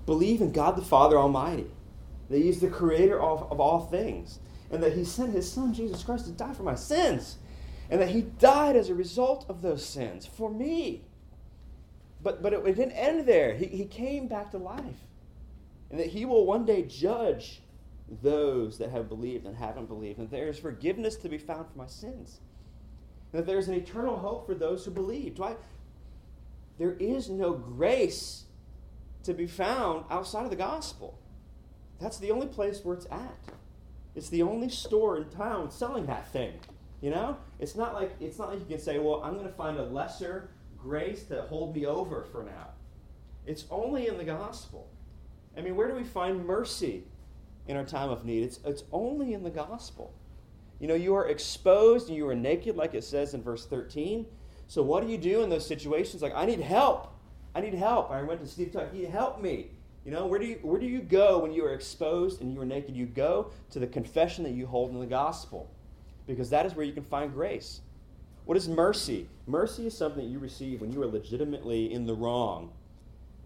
[0.05, 1.67] believe in God the Father Almighty?
[2.29, 4.39] That He's the creator of, of all things,
[4.71, 7.37] and that He sent His Son Jesus Christ to die for my sins,
[7.91, 11.03] and that He died as a result of those sins for me.
[12.23, 13.53] But, but it, it didn't end there.
[13.53, 15.05] He, he came back to life,
[15.91, 17.61] and that He will one day judge
[18.21, 21.77] those that have believed and haven't believed, and there is forgiveness to be found for
[21.77, 22.39] my sins.
[23.31, 25.35] And that there is an eternal hope for those who believe.
[25.35, 25.55] Do I,
[26.77, 28.45] there is no grace
[29.25, 31.17] to be found outside of the gospel.
[31.99, 33.37] That's the only place where it's at.
[34.15, 36.53] It's the only store in town selling that thing.
[37.01, 37.37] You know?
[37.59, 39.83] It's not like it's not like you can say, well, I'm going to find a
[39.83, 42.69] lesser grace to hold me over for now.
[43.45, 44.87] It's only in the gospel.
[45.57, 47.03] I mean, where do we find mercy
[47.67, 48.43] in our time of need.
[48.43, 50.13] It's, it's only in the gospel.
[50.79, 54.25] You know, you are exposed and you are naked, like it says in verse 13.
[54.67, 56.21] So, what do you do in those situations?
[56.21, 57.13] Like, I need help.
[57.53, 58.11] I need help.
[58.11, 58.93] I went to Steve Tuck.
[58.93, 59.69] He help me.
[60.03, 62.61] You know, where do you where do you go when you are exposed and you
[62.61, 62.95] are naked?
[62.95, 65.71] You go to the confession that you hold in the gospel,
[66.27, 67.81] because that is where you can find grace.
[68.45, 69.27] What is mercy?
[69.47, 72.71] Mercy is something that you receive when you are legitimately in the wrong,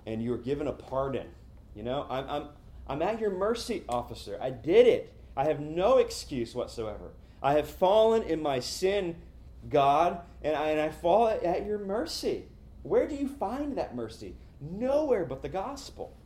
[0.05, 1.27] and you are given a pardon.
[1.75, 2.47] You know, I'm, I'm
[2.89, 4.37] I'm at your mercy, officer.
[4.41, 5.13] I did it.
[5.37, 7.11] I have no excuse whatsoever.
[7.41, 9.15] I have fallen in my sin,
[9.69, 12.45] God, and I, and I fall at, your mercy.
[12.81, 14.35] Where do you find that mercy?
[14.59, 16.17] Nowhere but the gospel.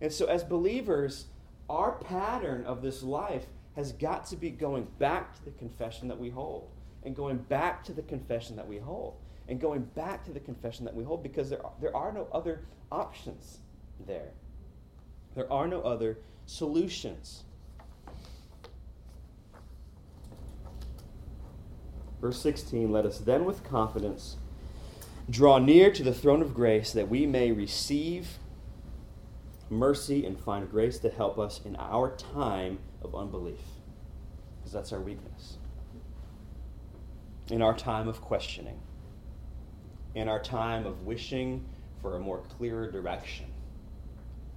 [0.00, 1.26] And so, as believers,
[1.68, 6.18] our pattern of this life has got to be going back to the confession that
[6.18, 6.70] we hold,
[7.04, 9.16] and going back to the confession that we hold,
[9.48, 12.28] and going back to the confession that we hold because there are, there are no
[12.32, 13.58] other options
[14.06, 14.32] there.
[15.34, 17.44] There are no other solutions.
[22.20, 24.36] Verse 16 Let us then with confidence
[25.30, 28.38] draw near to the throne of grace that we may receive
[29.70, 33.60] mercy and find grace to help us in our time of unbelief.
[34.58, 35.58] Because that's our weakness.
[37.50, 38.80] In our time of questioning.
[40.14, 41.64] in our time of wishing
[42.02, 43.46] for a more clearer direction,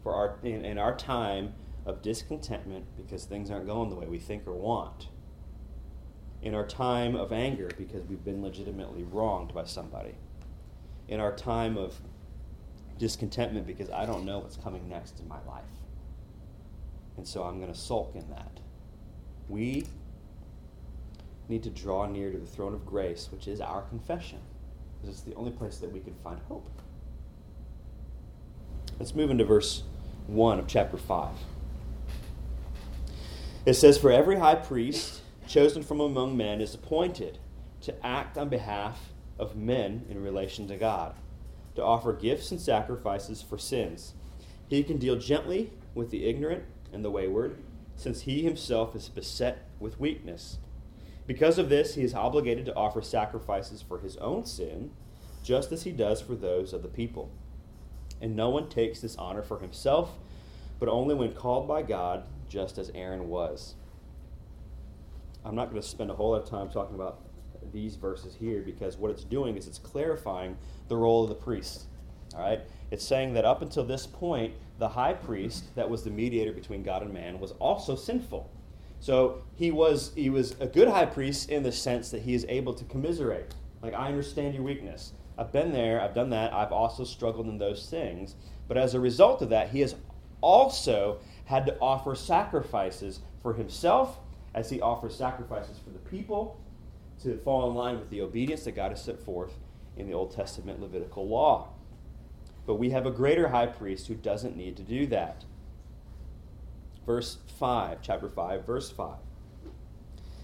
[0.08, 1.54] for our, in, in our time
[1.86, 5.10] of discontentment because things aren't going the way we think or want,
[6.42, 10.16] in our time of anger because we've been legitimately wronged by somebody,
[11.10, 12.00] in our time of
[12.98, 15.66] discontentment because I don't know what's coming next in my life.
[17.18, 18.62] And so I'm going to sulk in that.
[19.50, 19.88] We
[21.50, 24.40] need to draw near to the throne of grace, which is our confession,
[25.02, 26.70] because it's the only place that we can find hope.
[29.00, 29.84] Let's move into verse
[30.28, 31.30] 1 of chapter 5.
[33.66, 37.40] It says, For every high priest chosen from among men is appointed
[37.82, 41.16] to act on behalf of men in relation to God,
[41.76, 44.14] to offer gifts and sacrifices for sins.
[44.68, 47.58] He can deal gently with the ignorant and the wayward,
[47.96, 50.58] since he himself is beset with weakness.
[51.26, 54.92] Because of this, he is obligated to offer sacrifices for his own sin,
[55.42, 57.32] just as he does for those of the people.
[58.22, 60.12] And no one takes this honor for himself,
[60.80, 63.76] but only when called by God, just as Aaron was.
[65.46, 67.22] I'm not going to spend a whole lot of time talking about
[67.72, 71.86] these verses here because what it's doing is it's clarifying the role of the priest.
[72.36, 72.62] All right?
[72.92, 76.84] It's saying that up until this point, the high priest that was the mediator between
[76.84, 78.50] God and man was also sinful.
[79.00, 82.46] So he was he was a good high priest in the sense that he is
[82.50, 83.54] able to commiserate.
[83.82, 85.14] Like I understand your weakness.
[85.38, 88.36] I've been there, I've done that, I've also struggled in those things.
[88.68, 89.96] But as a result of that, he has
[90.42, 94.20] also had to offer sacrifices for himself
[94.54, 96.60] as he offers sacrifices for the people
[97.22, 99.54] to fall in line with the obedience that God has set forth
[99.96, 101.70] in the Old Testament Levitical law.
[102.66, 105.46] But we have a greater high priest who doesn't need to do that
[107.08, 109.16] verse 5, chapter 5, verse 5.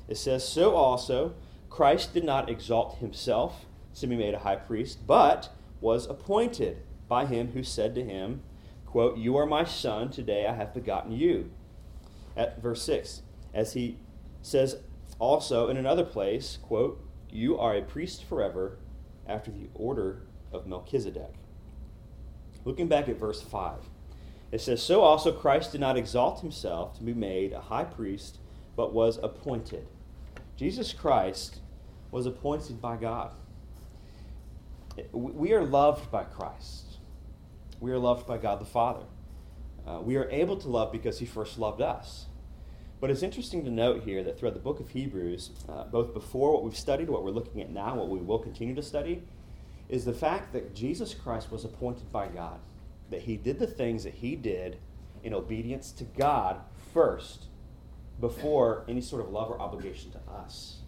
[0.08, 1.36] It says, So also
[1.70, 3.66] Christ did not exalt himself
[4.02, 5.50] to be made a high priest, but
[5.82, 6.78] was appointed
[7.08, 8.42] by him who said to him,
[8.86, 11.52] quote, You are my son, today I have begotten you.
[12.36, 13.22] At verse 6,
[13.54, 13.98] as he
[14.42, 14.78] says
[15.20, 18.80] also in another place, quote, You are a priest forever
[19.28, 21.34] after the order of Melchizedek.
[22.66, 23.90] Looking back at verse 5,
[24.52, 28.40] it says, So also Christ did not exalt himself to be made a high priest,
[28.76, 29.88] but was appointed.
[30.56, 31.60] Jesus Christ
[32.12, 33.32] was appointed by God.
[35.12, 37.00] We are loved by Christ.
[37.80, 39.06] We are loved by God the Father.
[39.86, 42.28] Uh, we are able to love because he first loved us.
[43.02, 46.54] But it's interesting to note here that throughout the book of Hebrews, uh, both before
[46.54, 49.24] what we've studied, what we're looking at now, what we will continue to study,
[49.90, 52.60] is the fact that Jesus Christ was appointed by God
[53.10, 54.78] that he did the things that he did
[55.24, 56.62] in obedience to God
[56.94, 57.46] first
[58.20, 60.80] before any sort of love or obligation to us.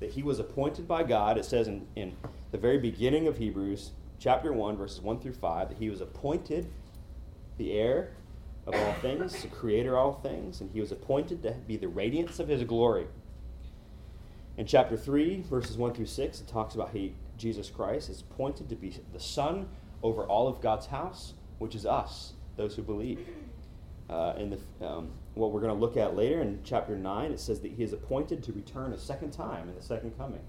[0.00, 2.16] That he was appointed by God, it says in, in
[2.52, 6.70] the very beginning of Hebrews, chapter 1, verses 1 through 5, that he was appointed
[7.56, 8.12] the heir
[8.66, 11.88] of all things, the creator of all things, and he was appointed to be the
[11.88, 13.06] radiance of his glory.
[14.58, 18.68] In chapter 3, verses 1 through 6, it talks about he, Jesus Christ is appointed
[18.68, 19.68] to be the son
[20.02, 23.20] over all of God's house which is us, those who believe.
[24.10, 27.40] Uh, in the, um, what we're going to look at later in chapter 9, it
[27.40, 30.42] says that he is appointed to return a second time in the second coming.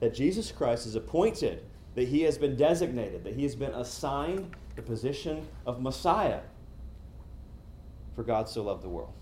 [0.00, 4.54] That Jesus Christ is appointed, that he has been designated, that he has been assigned
[4.76, 6.40] the position of Messiah.
[8.14, 9.12] For God so loved the world,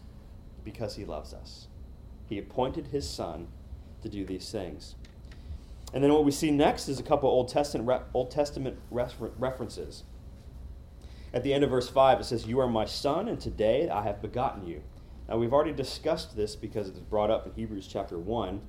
[0.65, 1.69] because he loves us.
[2.29, 3.49] He appointed his Son
[4.03, 4.97] to do these things.
[5.95, 10.03] And then what we see next is a couple Old Testament, Old Testament references.
[11.33, 14.03] At the end of verse 5, it says, You are my son, and today I
[14.03, 14.83] have begotten you.
[15.29, 18.61] Now, we've already discussed this because it's brought up in Hebrews chapter 1.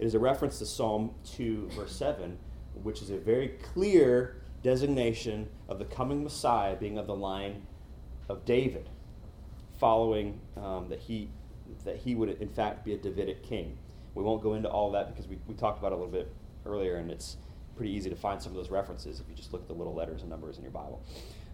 [0.00, 2.38] It is a reference to Psalm 2, verse 7,
[2.82, 7.66] which is a very clear designation of the coming Messiah being of the line
[8.30, 8.88] of David,
[9.78, 11.28] following um, that, he,
[11.84, 13.76] that he would, in fact, be a Davidic king.
[14.14, 16.32] We won't go into all that because we, we talked about it a little bit
[16.64, 17.36] earlier, and it's
[17.76, 19.94] pretty easy to find some of those references if you just look at the little
[19.94, 21.02] letters and numbers in your Bible.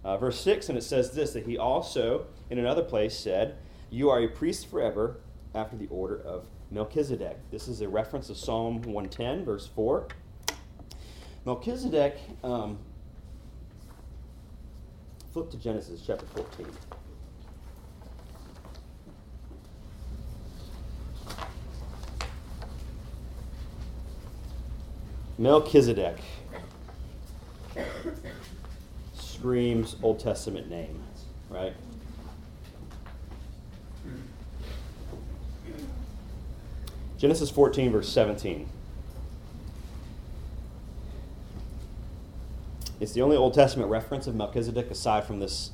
[0.05, 3.57] Uh, verse 6, and it says this that he also, in another place, said,
[3.91, 5.17] You are a priest forever
[5.53, 7.39] after the order of Melchizedek.
[7.51, 10.09] This is a reference to Psalm 110, verse 4.
[11.45, 12.79] Melchizedek, um,
[15.33, 16.67] flip to Genesis chapter 14.
[25.39, 26.17] Melchizedek
[29.15, 31.03] screams Old Testament name,
[31.51, 31.75] right?
[37.19, 38.69] Genesis 14, verse 17.
[43.01, 45.71] It's the only Old Testament reference of Melchizedek aside from this,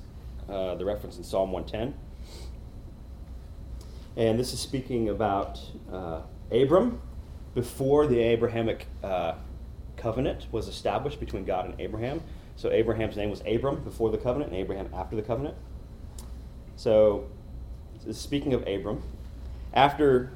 [0.49, 1.99] uh, the reference in Psalm 110.
[4.17, 5.61] And this is speaking about
[5.93, 6.21] uh,
[6.51, 7.01] Abram
[7.55, 9.35] before the Abrahamic uh,
[9.97, 12.23] covenant was established between God and Abraham.
[12.57, 15.57] So Abraham's name was Abram before the covenant, and Abraham after the covenant.
[16.77, 17.29] So,
[18.11, 19.03] speaking of Abram,
[19.73, 20.33] after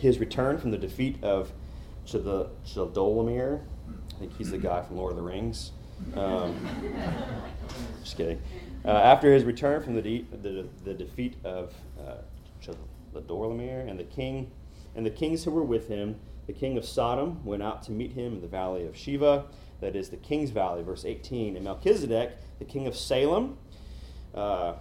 [0.00, 1.52] his return from the defeat of
[2.06, 5.72] Chedorlaomer, I think he's the guy from Lord of the Rings.
[6.14, 6.56] Um,
[8.02, 8.40] just kidding.
[8.84, 12.16] Uh, after his return from the, de- the, the, defeat of uh,
[12.62, 14.50] Chedorlaomer and the king
[14.96, 18.12] and the kings who were with him, the king of Sodom went out to meet
[18.12, 19.44] him in the valley of Shaveh,
[19.80, 21.56] that is the king's valley, verse 18.
[21.56, 23.58] And Melchizedek, the king of Salem,
[24.34, 24.74] uh,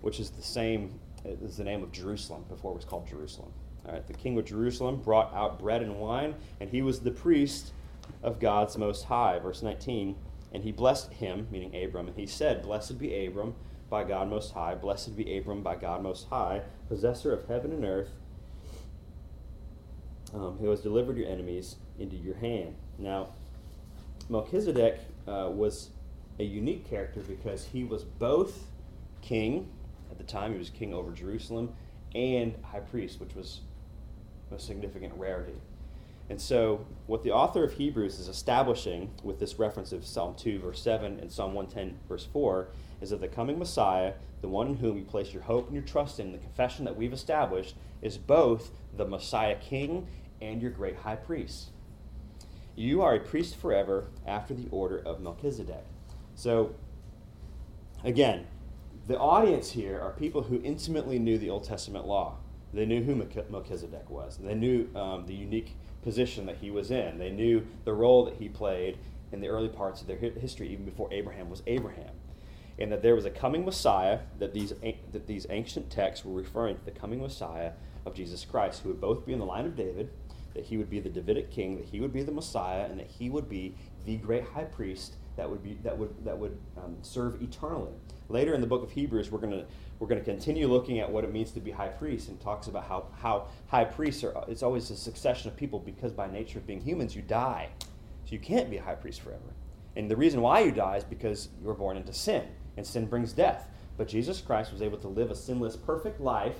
[0.00, 3.52] which is the same is the name of Jerusalem before it was called Jerusalem.
[3.88, 7.10] All right, the king of Jerusalem brought out bread and wine, and he was the
[7.10, 7.72] priest
[8.22, 9.38] of God's Most High.
[9.38, 10.14] Verse 19.
[10.52, 13.54] And he blessed him, meaning Abram, and he said, Blessed be Abram
[13.90, 17.84] by God Most High, blessed be Abram by God Most High, possessor of heaven and
[17.84, 18.10] earth,
[20.34, 22.74] um, who has delivered your enemies into your hand.
[22.98, 23.28] Now,
[24.28, 25.90] Melchizedek uh, was
[26.38, 28.66] a unique character because he was both
[29.20, 29.68] king
[30.10, 31.74] at the time, he was king over Jerusalem,
[32.14, 33.60] and high priest, which was
[34.52, 35.60] a significant rarity.
[36.30, 40.58] And so, what the author of Hebrews is establishing with this reference of Psalm 2,
[40.58, 42.68] verse 7, and Psalm 110, verse 4,
[43.00, 45.84] is that the coming Messiah, the one in whom you place your hope and your
[45.84, 50.06] trust in, the confession that we've established, is both the Messiah King
[50.42, 51.70] and your great high priest.
[52.76, 55.84] You are a priest forever after the order of Melchizedek.
[56.34, 56.74] So,
[58.04, 58.46] again,
[59.06, 62.36] the audience here are people who intimately knew the Old Testament law.
[62.74, 64.36] They knew who Melchizedek was.
[64.36, 67.18] They knew um, the unique position that he was in.
[67.18, 68.98] They knew the role that he played
[69.32, 72.10] in the early parts of their history, even before Abraham was Abraham.
[72.78, 74.72] And that there was a coming Messiah, that these,
[75.12, 77.72] that these ancient texts were referring to the coming Messiah
[78.06, 80.10] of Jesus Christ, who would both be in the line of David,
[80.54, 83.06] that he would be the Davidic king, that he would be the Messiah, and that
[83.06, 83.74] he would be
[84.06, 87.92] the great high priest that would, be, that would, that would um, serve eternally.
[88.28, 89.66] Later in the book of Hebrews, we're going to
[89.98, 92.68] we're going to continue looking at what it means to be high priest and talks
[92.68, 96.58] about how, how high priests are it's always a succession of people because by nature
[96.58, 97.68] of being humans you die.
[98.24, 99.54] So you can't be a high priest forever.
[99.96, 102.44] And the reason why you die is because you were born into sin
[102.76, 103.68] and sin brings death.
[103.96, 106.56] But jesus christ was able to live a sinless perfect life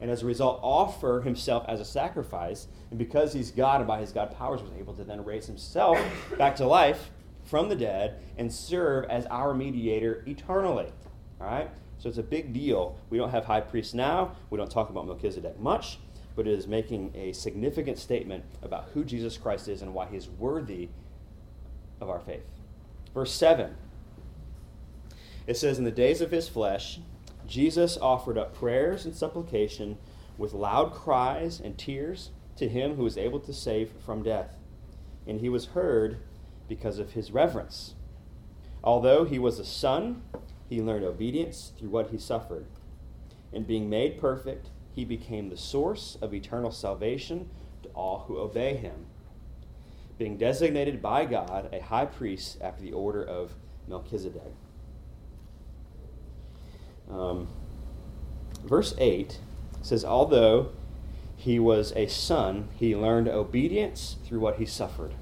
[0.00, 2.66] and as a result offer himself as a sacrifice.
[2.90, 5.98] And because he's god and by his god powers was able to then raise himself
[6.36, 7.10] back to life
[7.44, 10.92] from the dead and serve as our mediator eternally.
[11.40, 12.98] All right so it's a big deal.
[13.10, 14.36] We don't have high priests now.
[14.50, 15.98] We don't talk about Melchizedek much,
[16.36, 20.16] but it is making a significant statement about who Jesus Christ is and why he
[20.16, 20.88] is worthy
[22.00, 22.44] of our faith.
[23.14, 23.76] Verse 7
[25.46, 27.00] it says, In the days of his flesh,
[27.46, 29.98] Jesus offered up prayers and supplication
[30.38, 34.56] with loud cries and tears to him who was able to save from death.
[35.26, 36.18] And he was heard
[36.68, 37.94] because of his reverence.
[38.82, 40.22] Although he was a son,
[40.68, 42.66] he learned obedience through what he suffered.
[43.52, 47.48] And being made perfect, he became the source of eternal salvation
[47.82, 49.06] to all who obey him.
[50.18, 53.54] Being designated by God a high priest after the order of
[53.88, 54.54] Melchizedek.
[57.10, 57.48] Um,
[58.64, 59.38] verse 8
[59.82, 60.70] says, Although
[61.36, 65.14] he was a son, he learned obedience through what he suffered.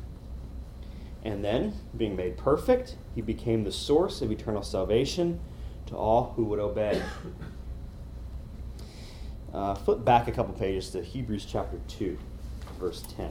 [1.24, 5.41] And then, being made perfect, he became the source of eternal salvation
[5.87, 7.01] to all who would obey.
[9.53, 12.17] Uh, flip back a couple pages to Hebrews chapter 2,
[12.81, 13.31] verse 10.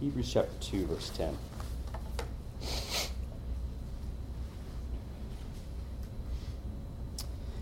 [0.00, 1.38] Hebrews chapter 2, verse 10.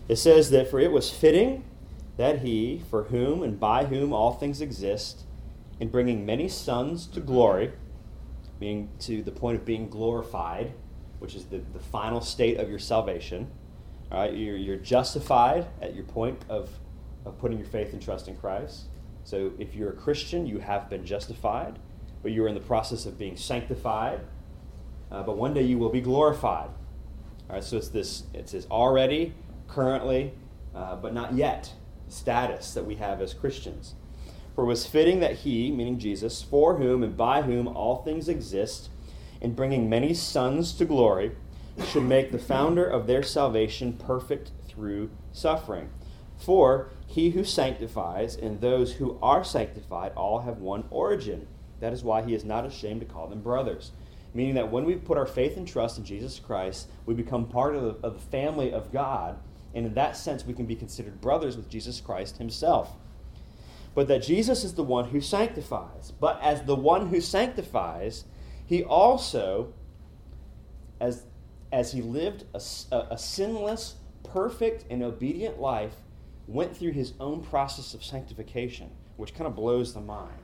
[0.08, 1.64] It says that for it was fitting
[2.16, 5.24] that he, for whom and by whom all things exist,
[5.80, 7.72] in bringing many sons to glory,
[8.62, 10.72] being to the point of being glorified,
[11.18, 13.50] which is the, the final state of your salvation.
[14.12, 16.70] All right, you're, you're justified at your point of,
[17.24, 18.84] of putting your faith and trust in Christ.
[19.24, 21.80] So if you're a Christian, you have been justified,
[22.22, 24.20] but you're in the process of being sanctified.
[25.10, 26.70] Uh, but one day you will be glorified.
[27.48, 29.34] All right, so it's this it says already,
[29.66, 30.34] currently,
[30.72, 31.72] uh, but not yet
[32.06, 33.94] status that we have as Christians.
[34.54, 38.28] For it was fitting that he, meaning Jesus, for whom and by whom all things
[38.28, 38.90] exist,
[39.40, 41.32] in bringing many sons to glory,
[41.86, 45.88] should make the founder of their salvation perfect through suffering.
[46.36, 51.46] For he who sanctifies and those who are sanctified all have one origin.
[51.80, 53.92] That is why he is not ashamed to call them brothers.
[54.34, 57.74] meaning that when we put our faith and trust in Jesus Christ, we become part
[57.74, 59.38] of the, of the family of God,
[59.74, 62.96] and in that sense, we can be considered brothers with Jesus Christ himself.
[63.94, 66.12] But that Jesus is the one who sanctifies.
[66.12, 68.24] But as the one who sanctifies,
[68.64, 69.74] he also,
[71.00, 71.24] as,
[71.70, 72.60] as he lived a,
[73.10, 75.94] a, sinless, perfect, and obedient life,
[76.46, 80.38] went through his own process of sanctification, which kind of blows the mind.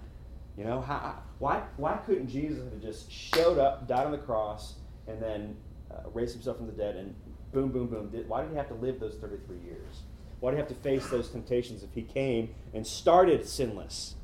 [0.58, 4.74] You know, how, why, why couldn't Jesus have just showed up, died on the cross,
[5.06, 5.56] and then
[5.90, 7.14] uh, raised himself from the dead, and
[7.52, 8.10] boom, boom, boom?
[8.10, 10.02] Did, why did he have to live those 33 years?
[10.40, 14.14] Why did he have to face those temptations if he came and started sinless?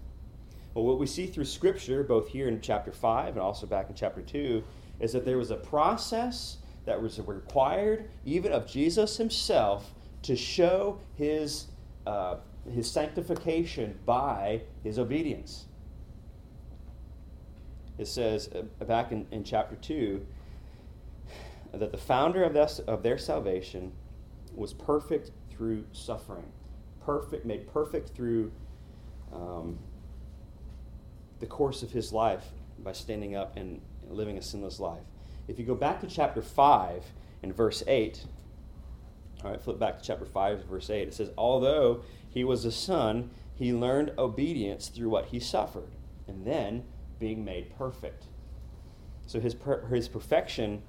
[0.72, 3.94] Well, what we see through Scripture, both here in chapter 5 and also back in
[3.94, 4.62] chapter 2,
[5.00, 9.92] is that there was a process that was required, even of Jesus himself,
[10.22, 11.66] to show his,
[12.06, 12.36] uh,
[12.72, 15.66] his sanctification by his obedience
[17.98, 20.24] it says uh, back in, in chapter 2
[21.74, 23.92] that the founder of, this, of their salvation
[24.54, 26.50] was perfect through suffering,
[27.04, 28.50] perfect, made perfect through
[29.32, 29.78] um,
[31.40, 32.44] the course of his life
[32.78, 35.02] by standing up and living a sinless life.
[35.48, 37.04] If you go back to chapter 5
[37.42, 38.24] and verse 8,
[39.44, 41.08] all right, flip back to chapter 5, verse 8.
[41.08, 45.90] It says, Although he was a son, he learned obedience through what he suffered.
[46.26, 46.84] And then
[47.18, 48.24] being made perfect.
[49.26, 50.82] So his, per- his perfection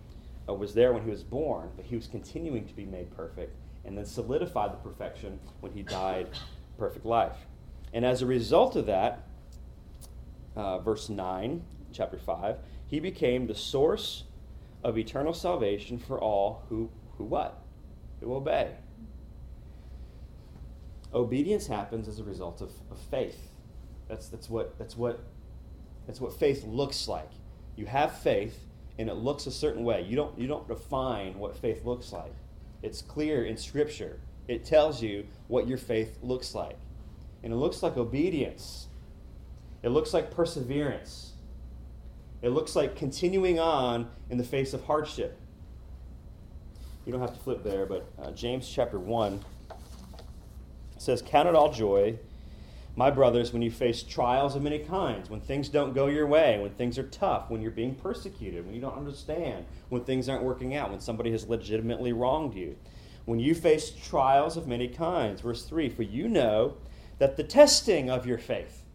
[0.47, 3.55] uh, was there when he was born, but he was continuing to be made perfect
[3.85, 6.27] and then solidified the perfection when he died
[6.77, 7.37] perfect life.
[7.93, 9.27] And as a result of that,
[10.55, 11.63] uh, verse 9,
[11.93, 12.57] chapter 5,
[12.87, 14.23] he became the source
[14.83, 17.61] of eternal salvation for all who, who what?
[18.19, 18.71] Who obey.
[21.13, 23.49] Obedience happens as a result of, of faith.
[24.07, 25.19] That's, that's, what, that's what
[26.05, 27.29] that's what faith looks like.
[27.75, 28.65] You have faith,
[28.97, 30.05] and it looks a certain way.
[30.07, 32.33] You don't, you don't define what faith looks like.
[32.85, 34.19] It's clear in Scripture.
[34.47, 36.77] It tells you what your faith looks like.
[37.41, 38.87] And it looks like obedience,
[39.81, 41.33] it looks like perseverance,
[42.43, 45.35] it looks like continuing on in the face of hardship.
[47.05, 49.43] You don't have to flip there, but uh, James chapter 1
[50.97, 52.19] says, Count it all joy
[52.95, 56.59] my brothers, when you face trials of many kinds, when things don't go your way,
[56.59, 60.43] when things are tough, when you're being persecuted, when you don't understand, when things aren't
[60.43, 62.77] working out, when somebody has legitimately wronged you,
[63.25, 65.41] when you face trials of many kinds.
[65.41, 66.77] Verse 3 For you know
[67.19, 68.85] that the testing of your faith,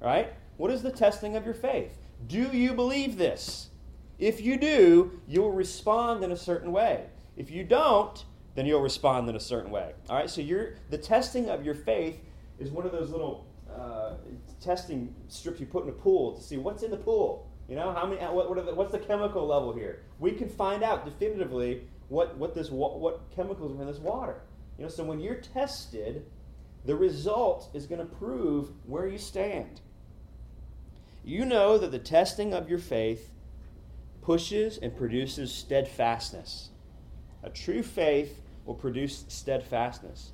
[0.00, 0.34] right?
[0.58, 1.96] What is the testing of your faith?
[2.26, 3.70] Do you believe this?
[4.18, 7.06] If you do, you'll respond in a certain way.
[7.36, 8.24] If you don't,
[8.56, 9.92] then you'll respond in a certain way.
[10.10, 12.18] All right, so you're, the testing of your faith
[12.58, 14.14] is one of those little uh,
[14.60, 17.48] testing strips you put in a pool to see what's in the pool.
[17.68, 18.20] You know, how many?
[18.20, 20.02] What, what the, what's the chemical level here?
[20.18, 24.40] We can find out definitively what what this what chemicals are in this water.
[24.78, 26.24] You know, so when you're tested,
[26.84, 29.80] the result is going to prove where you stand.
[31.24, 33.30] You know that the testing of your faith
[34.22, 36.70] pushes and produces steadfastness.
[37.42, 40.32] A true faith will produce steadfastness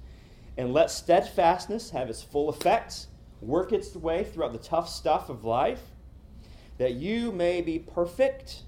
[0.57, 3.07] and let steadfastness have its full effect,
[3.41, 5.83] work its way throughout the tough stuff of life,
[6.79, 8.63] that you may be perfect,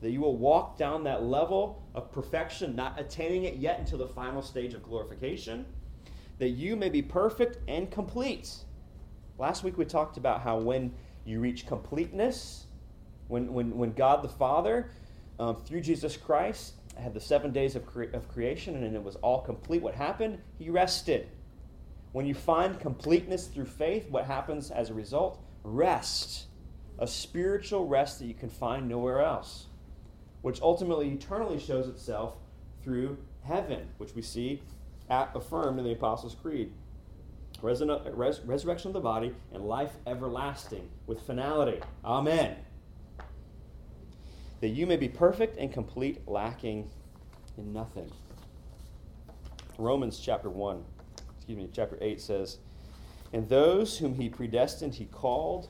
[0.00, 4.06] that you will walk down that level of perfection, not attaining it yet until the
[4.06, 5.64] final stage of glorification,
[6.38, 8.54] that you may be perfect and complete.
[9.38, 10.92] Last week we talked about how when
[11.24, 12.66] you reach completeness,
[13.28, 14.90] when, when, when God the Father,
[15.38, 19.16] um, through Jesus Christ, had the seven days of, cre- of creation and it was
[19.16, 19.82] all complete.
[19.82, 20.38] What happened?
[20.58, 21.28] He rested.
[22.12, 25.42] When you find completeness through faith, what happens as a result?
[25.62, 26.46] Rest.
[26.98, 29.66] A spiritual rest that you can find nowhere else,
[30.42, 32.34] which ultimately eternally shows itself
[32.82, 34.62] through heaven, which we see
[35.08, 36.72] at, affirmed in the Apostles' Creed.
[37.62, 41.80] res- resurrection of the body and life everlasting with finality.
[42.04, 42.56] Amen
[44.60, 46.90] that you may be perfect and complete, lacking
[47.56, 48.10] in nothing.
[49.78, 50.82] Romans chapter 1,
[51.36, 52.58] excuse me, chapter 8 says,
[53.32, 55.68] And those whom he predestined, he called.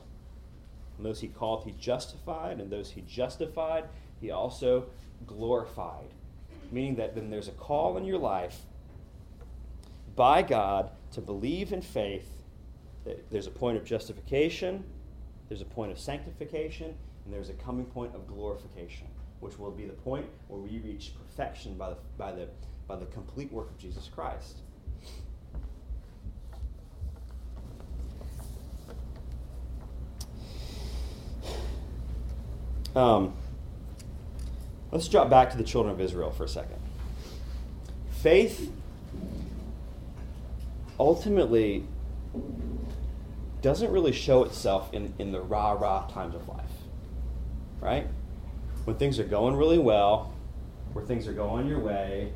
[0.97, 2.59] And those he called, he justified.
[2.59, 3.85] And those he justified,
[4.19, 4.87] he also
[5.27, 6.13] glorified.
[6.71, 8.61] Meaning that then there's a call in your life
[10.15, 12.29] by God to believe in faith.
[13.07, 14.83] Eh, there's a point of justification,
[15.47, 16.95] there's a point of sanctification,
[17.25, 19.07] and there's a coming point of glorification,
[19.39, 22.47] which will be the point where we reach perfection by the, by the,
[22.87, 24.59] by the complete work of Jesus Christ.
[32.95, 33.33] Um,
[34.91, 36.79] let's drop back to the children of Israel for a second.
[38.11, 38.71] Faith
[40.99, 41.85] ultimately
[43.61, 46.68] doesn't really show itself in, in the rah rah times of life,
[47.81, 48.07] right?
[48.85, 50.33] When things are going really well,
[50.93, 52.33] where things are going your way,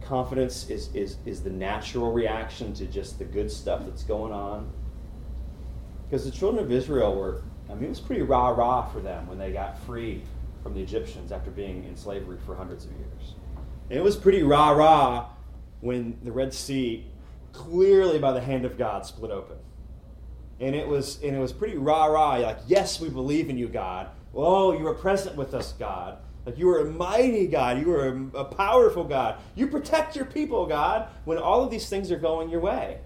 [0.00, 4.70] confidence is, is, is the natural reaction to just the good stuff that's going on.
[6.08, 9.26] Because the children of Israel were, I mean, it was pretty rah rah for them
[9.26, 10.22] when they got free
[10.62, 13.34] from the Egyptians after being in slavery for hundreds of years.
[13.90, 15.28] And it was pretty rah rah
[15.80, 17.06] when the Red Sea,
[17.52, 19.56] clearly by the hand of God, split open.
[20.60, 23.68] And it was, and it was pretty rah rah, like, yes, we believe in you,
[23.68, 24.08] God.
[24.34, 26.18] Oh, you are present with us, God.
[26.48, 27.78] Like you are a mighty God.
[27.78, 29.36] You are a, a, powerful God.
[29.54, 33.00] You protect your people, God, when all of these things are going your way.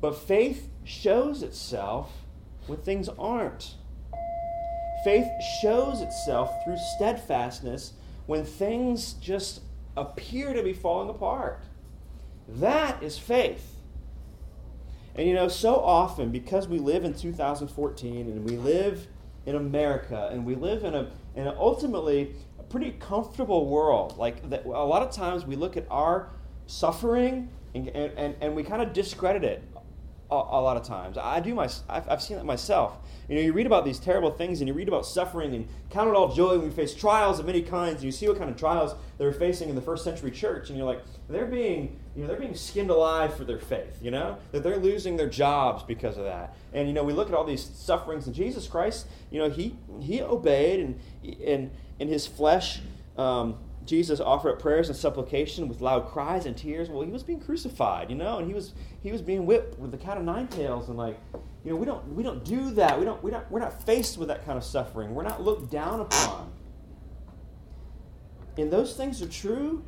[0.00, 2.12] But faith shows itself
[2.68, 3.74] when things aren't.
[5.04, 5.26] Faith
[5.60, 7.94] shows itself through steadfastness
[8.26, 9.62] when things just
[9.96, 11.60] appear to be falling apart.
[12.48, 13.71] That is faith.
[15.14, 19.06] And you know, so often, because we live in 2014 and we live
[19.44, 24.16] in America and we live in a, in a ultimately a pretty comfortable world.
[24.16, 26.30] Like that, a lot of times we look at our
[26.66, 29.62] suffering and, and, and we kind of discredit it
[30.30, 31.18] a, a, lot of times.
[31.18, 32.98] I do my, I've, I've seen that myself.
[33.28, 36.08] You know, you read about these terrible things and you read about suffering and count
[36.08, 37.96] it all joy when we face trials of many kinds.
[37.96, 40.68] And you see what kind of trials they were facing in the first century church,
[40.68, 43.98] and you're like, they're being, you know, they're being skinned alive for their faith.
[44.02, 46.54] You know, that they're losing their jobs because of that.
[46.72, 49.76] And you know, we look at all these sufferings, and Jesus Christ, you know, he
[50.00, 51.00] he obeyed and
[51.44, 52.80] and in his flesh.
[53.16, 56.88] Um, Jesus offered up prayers and supplication with loud cries and tears.
[56.88, 59.90] Well, he was being crucified, you know, and he was he was being whipped with
[59.90, 61.18] the cat of nine tails, and like,
[61.64, 62.98] you know, we don't we don't do that.
[62.98, 65.14] We don't we don't we're not faced with that kind of suffering.
[65.14, 66.52] We're not looked down upon.
[68.58, 69.84] And those things are true.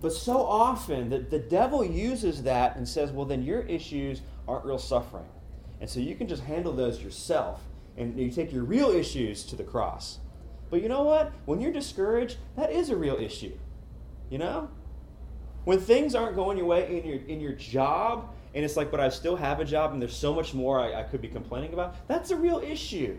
[0.00, 4.64] But so often that the devil uses that and says, well, then your issues aren't
[4.64, 5.26] real suffering.
[5.80, 7.62] And so you can just handle those yourself
[7.96, 10.18] and you take your real issues to the cross.
[10.70, 11.32] But you know what?
[11.46, 13.56] When you're discouraged, that is a real issue.
[14.30, 14.70] You know?
[15.64, 19.00] When things aren't going your way in your in your job, and it's like, but
[19.00, 21.72] I still have a job and there's so much more I, I could be complaining
[21.72, 23.18] about, that's a real issue.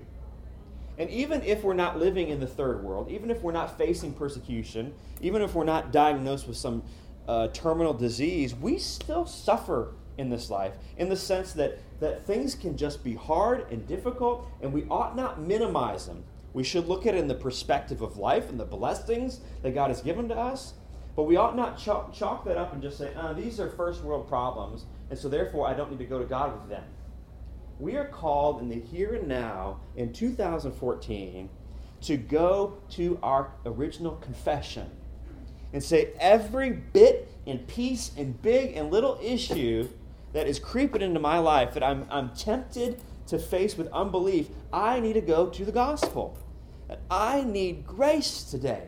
[0.97, 4.13] And even if we're not living in the third world, even if we're not facing
[4.13, 6.83] persecution, even if we're not diagnosed with some
[7.27, 12.53] uh, terminal disease, we still suffer in this life in the sense that, that things
[12.53, 16.23] can just be hard and difficult, and we ought not minimize them.
[16.51, 19.89] We should look at it in the perspective of life and the blessings that God
[19.89, 20.73] has given to us.
[21.15, 24.03] But we ought not chalk, chalk that up and just say, oh, these are first
[24.03, 26.83] world problems, and so therefore I don't need to go to God with them.
[27.79, 31.49] We are called in the here and now, in 2014,
[32.01, 34.89] to go to our original confession
[35.73, 39.87] and say every bit and piece and big and little issue
[40.33, 44.99] that is creeping into my life that I'm, I'm tempted to face with unbelief, I
[44.99, 46.37] need to go to the gospel.
[47.09, 48.87] I need grace today.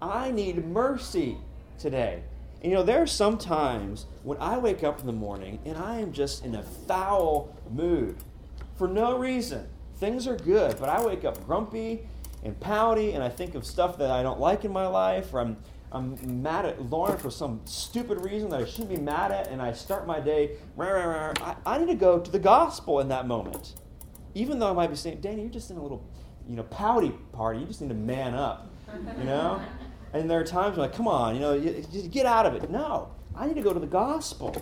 [0.00, 1.38] I need mercy
[1.78, 2.22] today.
[2.62, 5.78] And you know, there are some times when I wake up in the morning and
[5.78, 8.16] I am just in a foul mood
[8.76, 9.66] for no reason.
[9.96, 12.06] Things are good, but I wake up grumpy
[12.42, 15.40] and pouty and I think of stuff that I don't like in my life or
[15.40, 15.56] I'm
[15.92, 19.60] I'm mad at Lauren for some stupid reason that I shouldn't be mad at, and
[19.60, 20.52] I start my day.
[20.76, 21.32] Rah, rah, rah.
[21.66, 23.74] I, I need to go to the gospel in that moment.
[24.34, 26.08] Even though I might be saying, Danny, you're just in a little,
[26.48, 27.58] you know, pouty party.
[27.58, 28.72] You just need to man up,
[29.18, 29.60] you know?
[30.12, 32.70] And there are times when, like, come on, you know, just get out of it.
[32.70, 34.54] No, I need to go to the gospel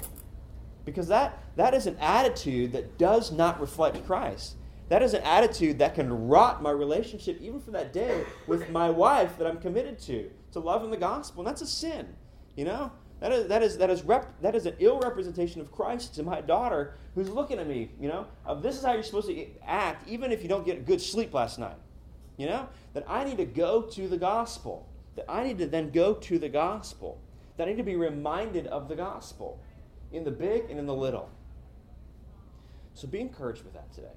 [0.84, 4.56] because that that is an attitude that does not reflect Christ.
[4.88, 8.88] That is an attitude that can rot my relationship, even for that day, with my
[8.88, 11.42] wife that I'm committed to to love in the gospel.
[11.42, 12.06] And that's a sin.
[12.56, 12.92] You know?
[13.20, 16.22] That is, that is, that is, rep, that is an ill representation of Christ to
[16.22, 18.26] my daughter who's looking at me, you know?
[18.62, 21.34] this is how you're supposed to act, even if you don't get a good sleep
[21.34, 21.76] last night.
[22.36, 22.68] You know?
[22.94, 24.88] That I need to go to the gospel.
[25.18, 27.20] That I need to then go to the gospel.
[27.56, 29.60] That I need to be reminded of the gospel
[30.12, 31.28] in the big and in the little.
[32.94, 34.14] So be encouraged with that today.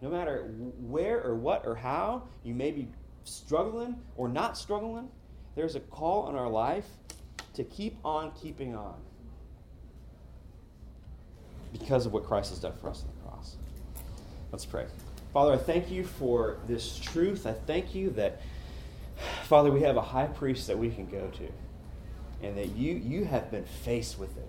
[0.00, 2.88] No matter where or what or how you may be
[3.24, 5.10] struggling or not struggling,
[5.56, 6.86] there's a call on our life
[7.52, 8.94] to keep on keeping on
[11.70, 13.56] because of what Christ has done for us on the cross.
[14.52, 14.86] Let's pray.
[15.34, 17.46] Father, I thank you for this truth.
[17.46, 18.40] I thank you that,
[19.44, 21.52] Father, we have a high priest that we can go to,
[22.42, 24.48] and that you, you have been faced with it,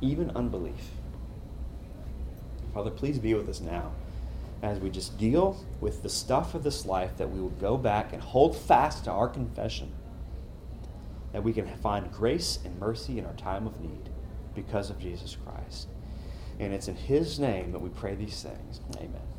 [0.00, 0.90] even unbelief.
[2.72, 3.92] Father, please be with us now
[4.64, 8.14] as we just deal with the stuff of this life, that we will go back
[8.14, 9.92] and hold fast to our confession,
[11.32, 14.08] that we can find grace and mercy in our time of need
[14.54, 15.88] because of Jesus Christ.
[16.58, 18.80] And it's in His name that we pray these things.
[18.96, 19.33] Amen.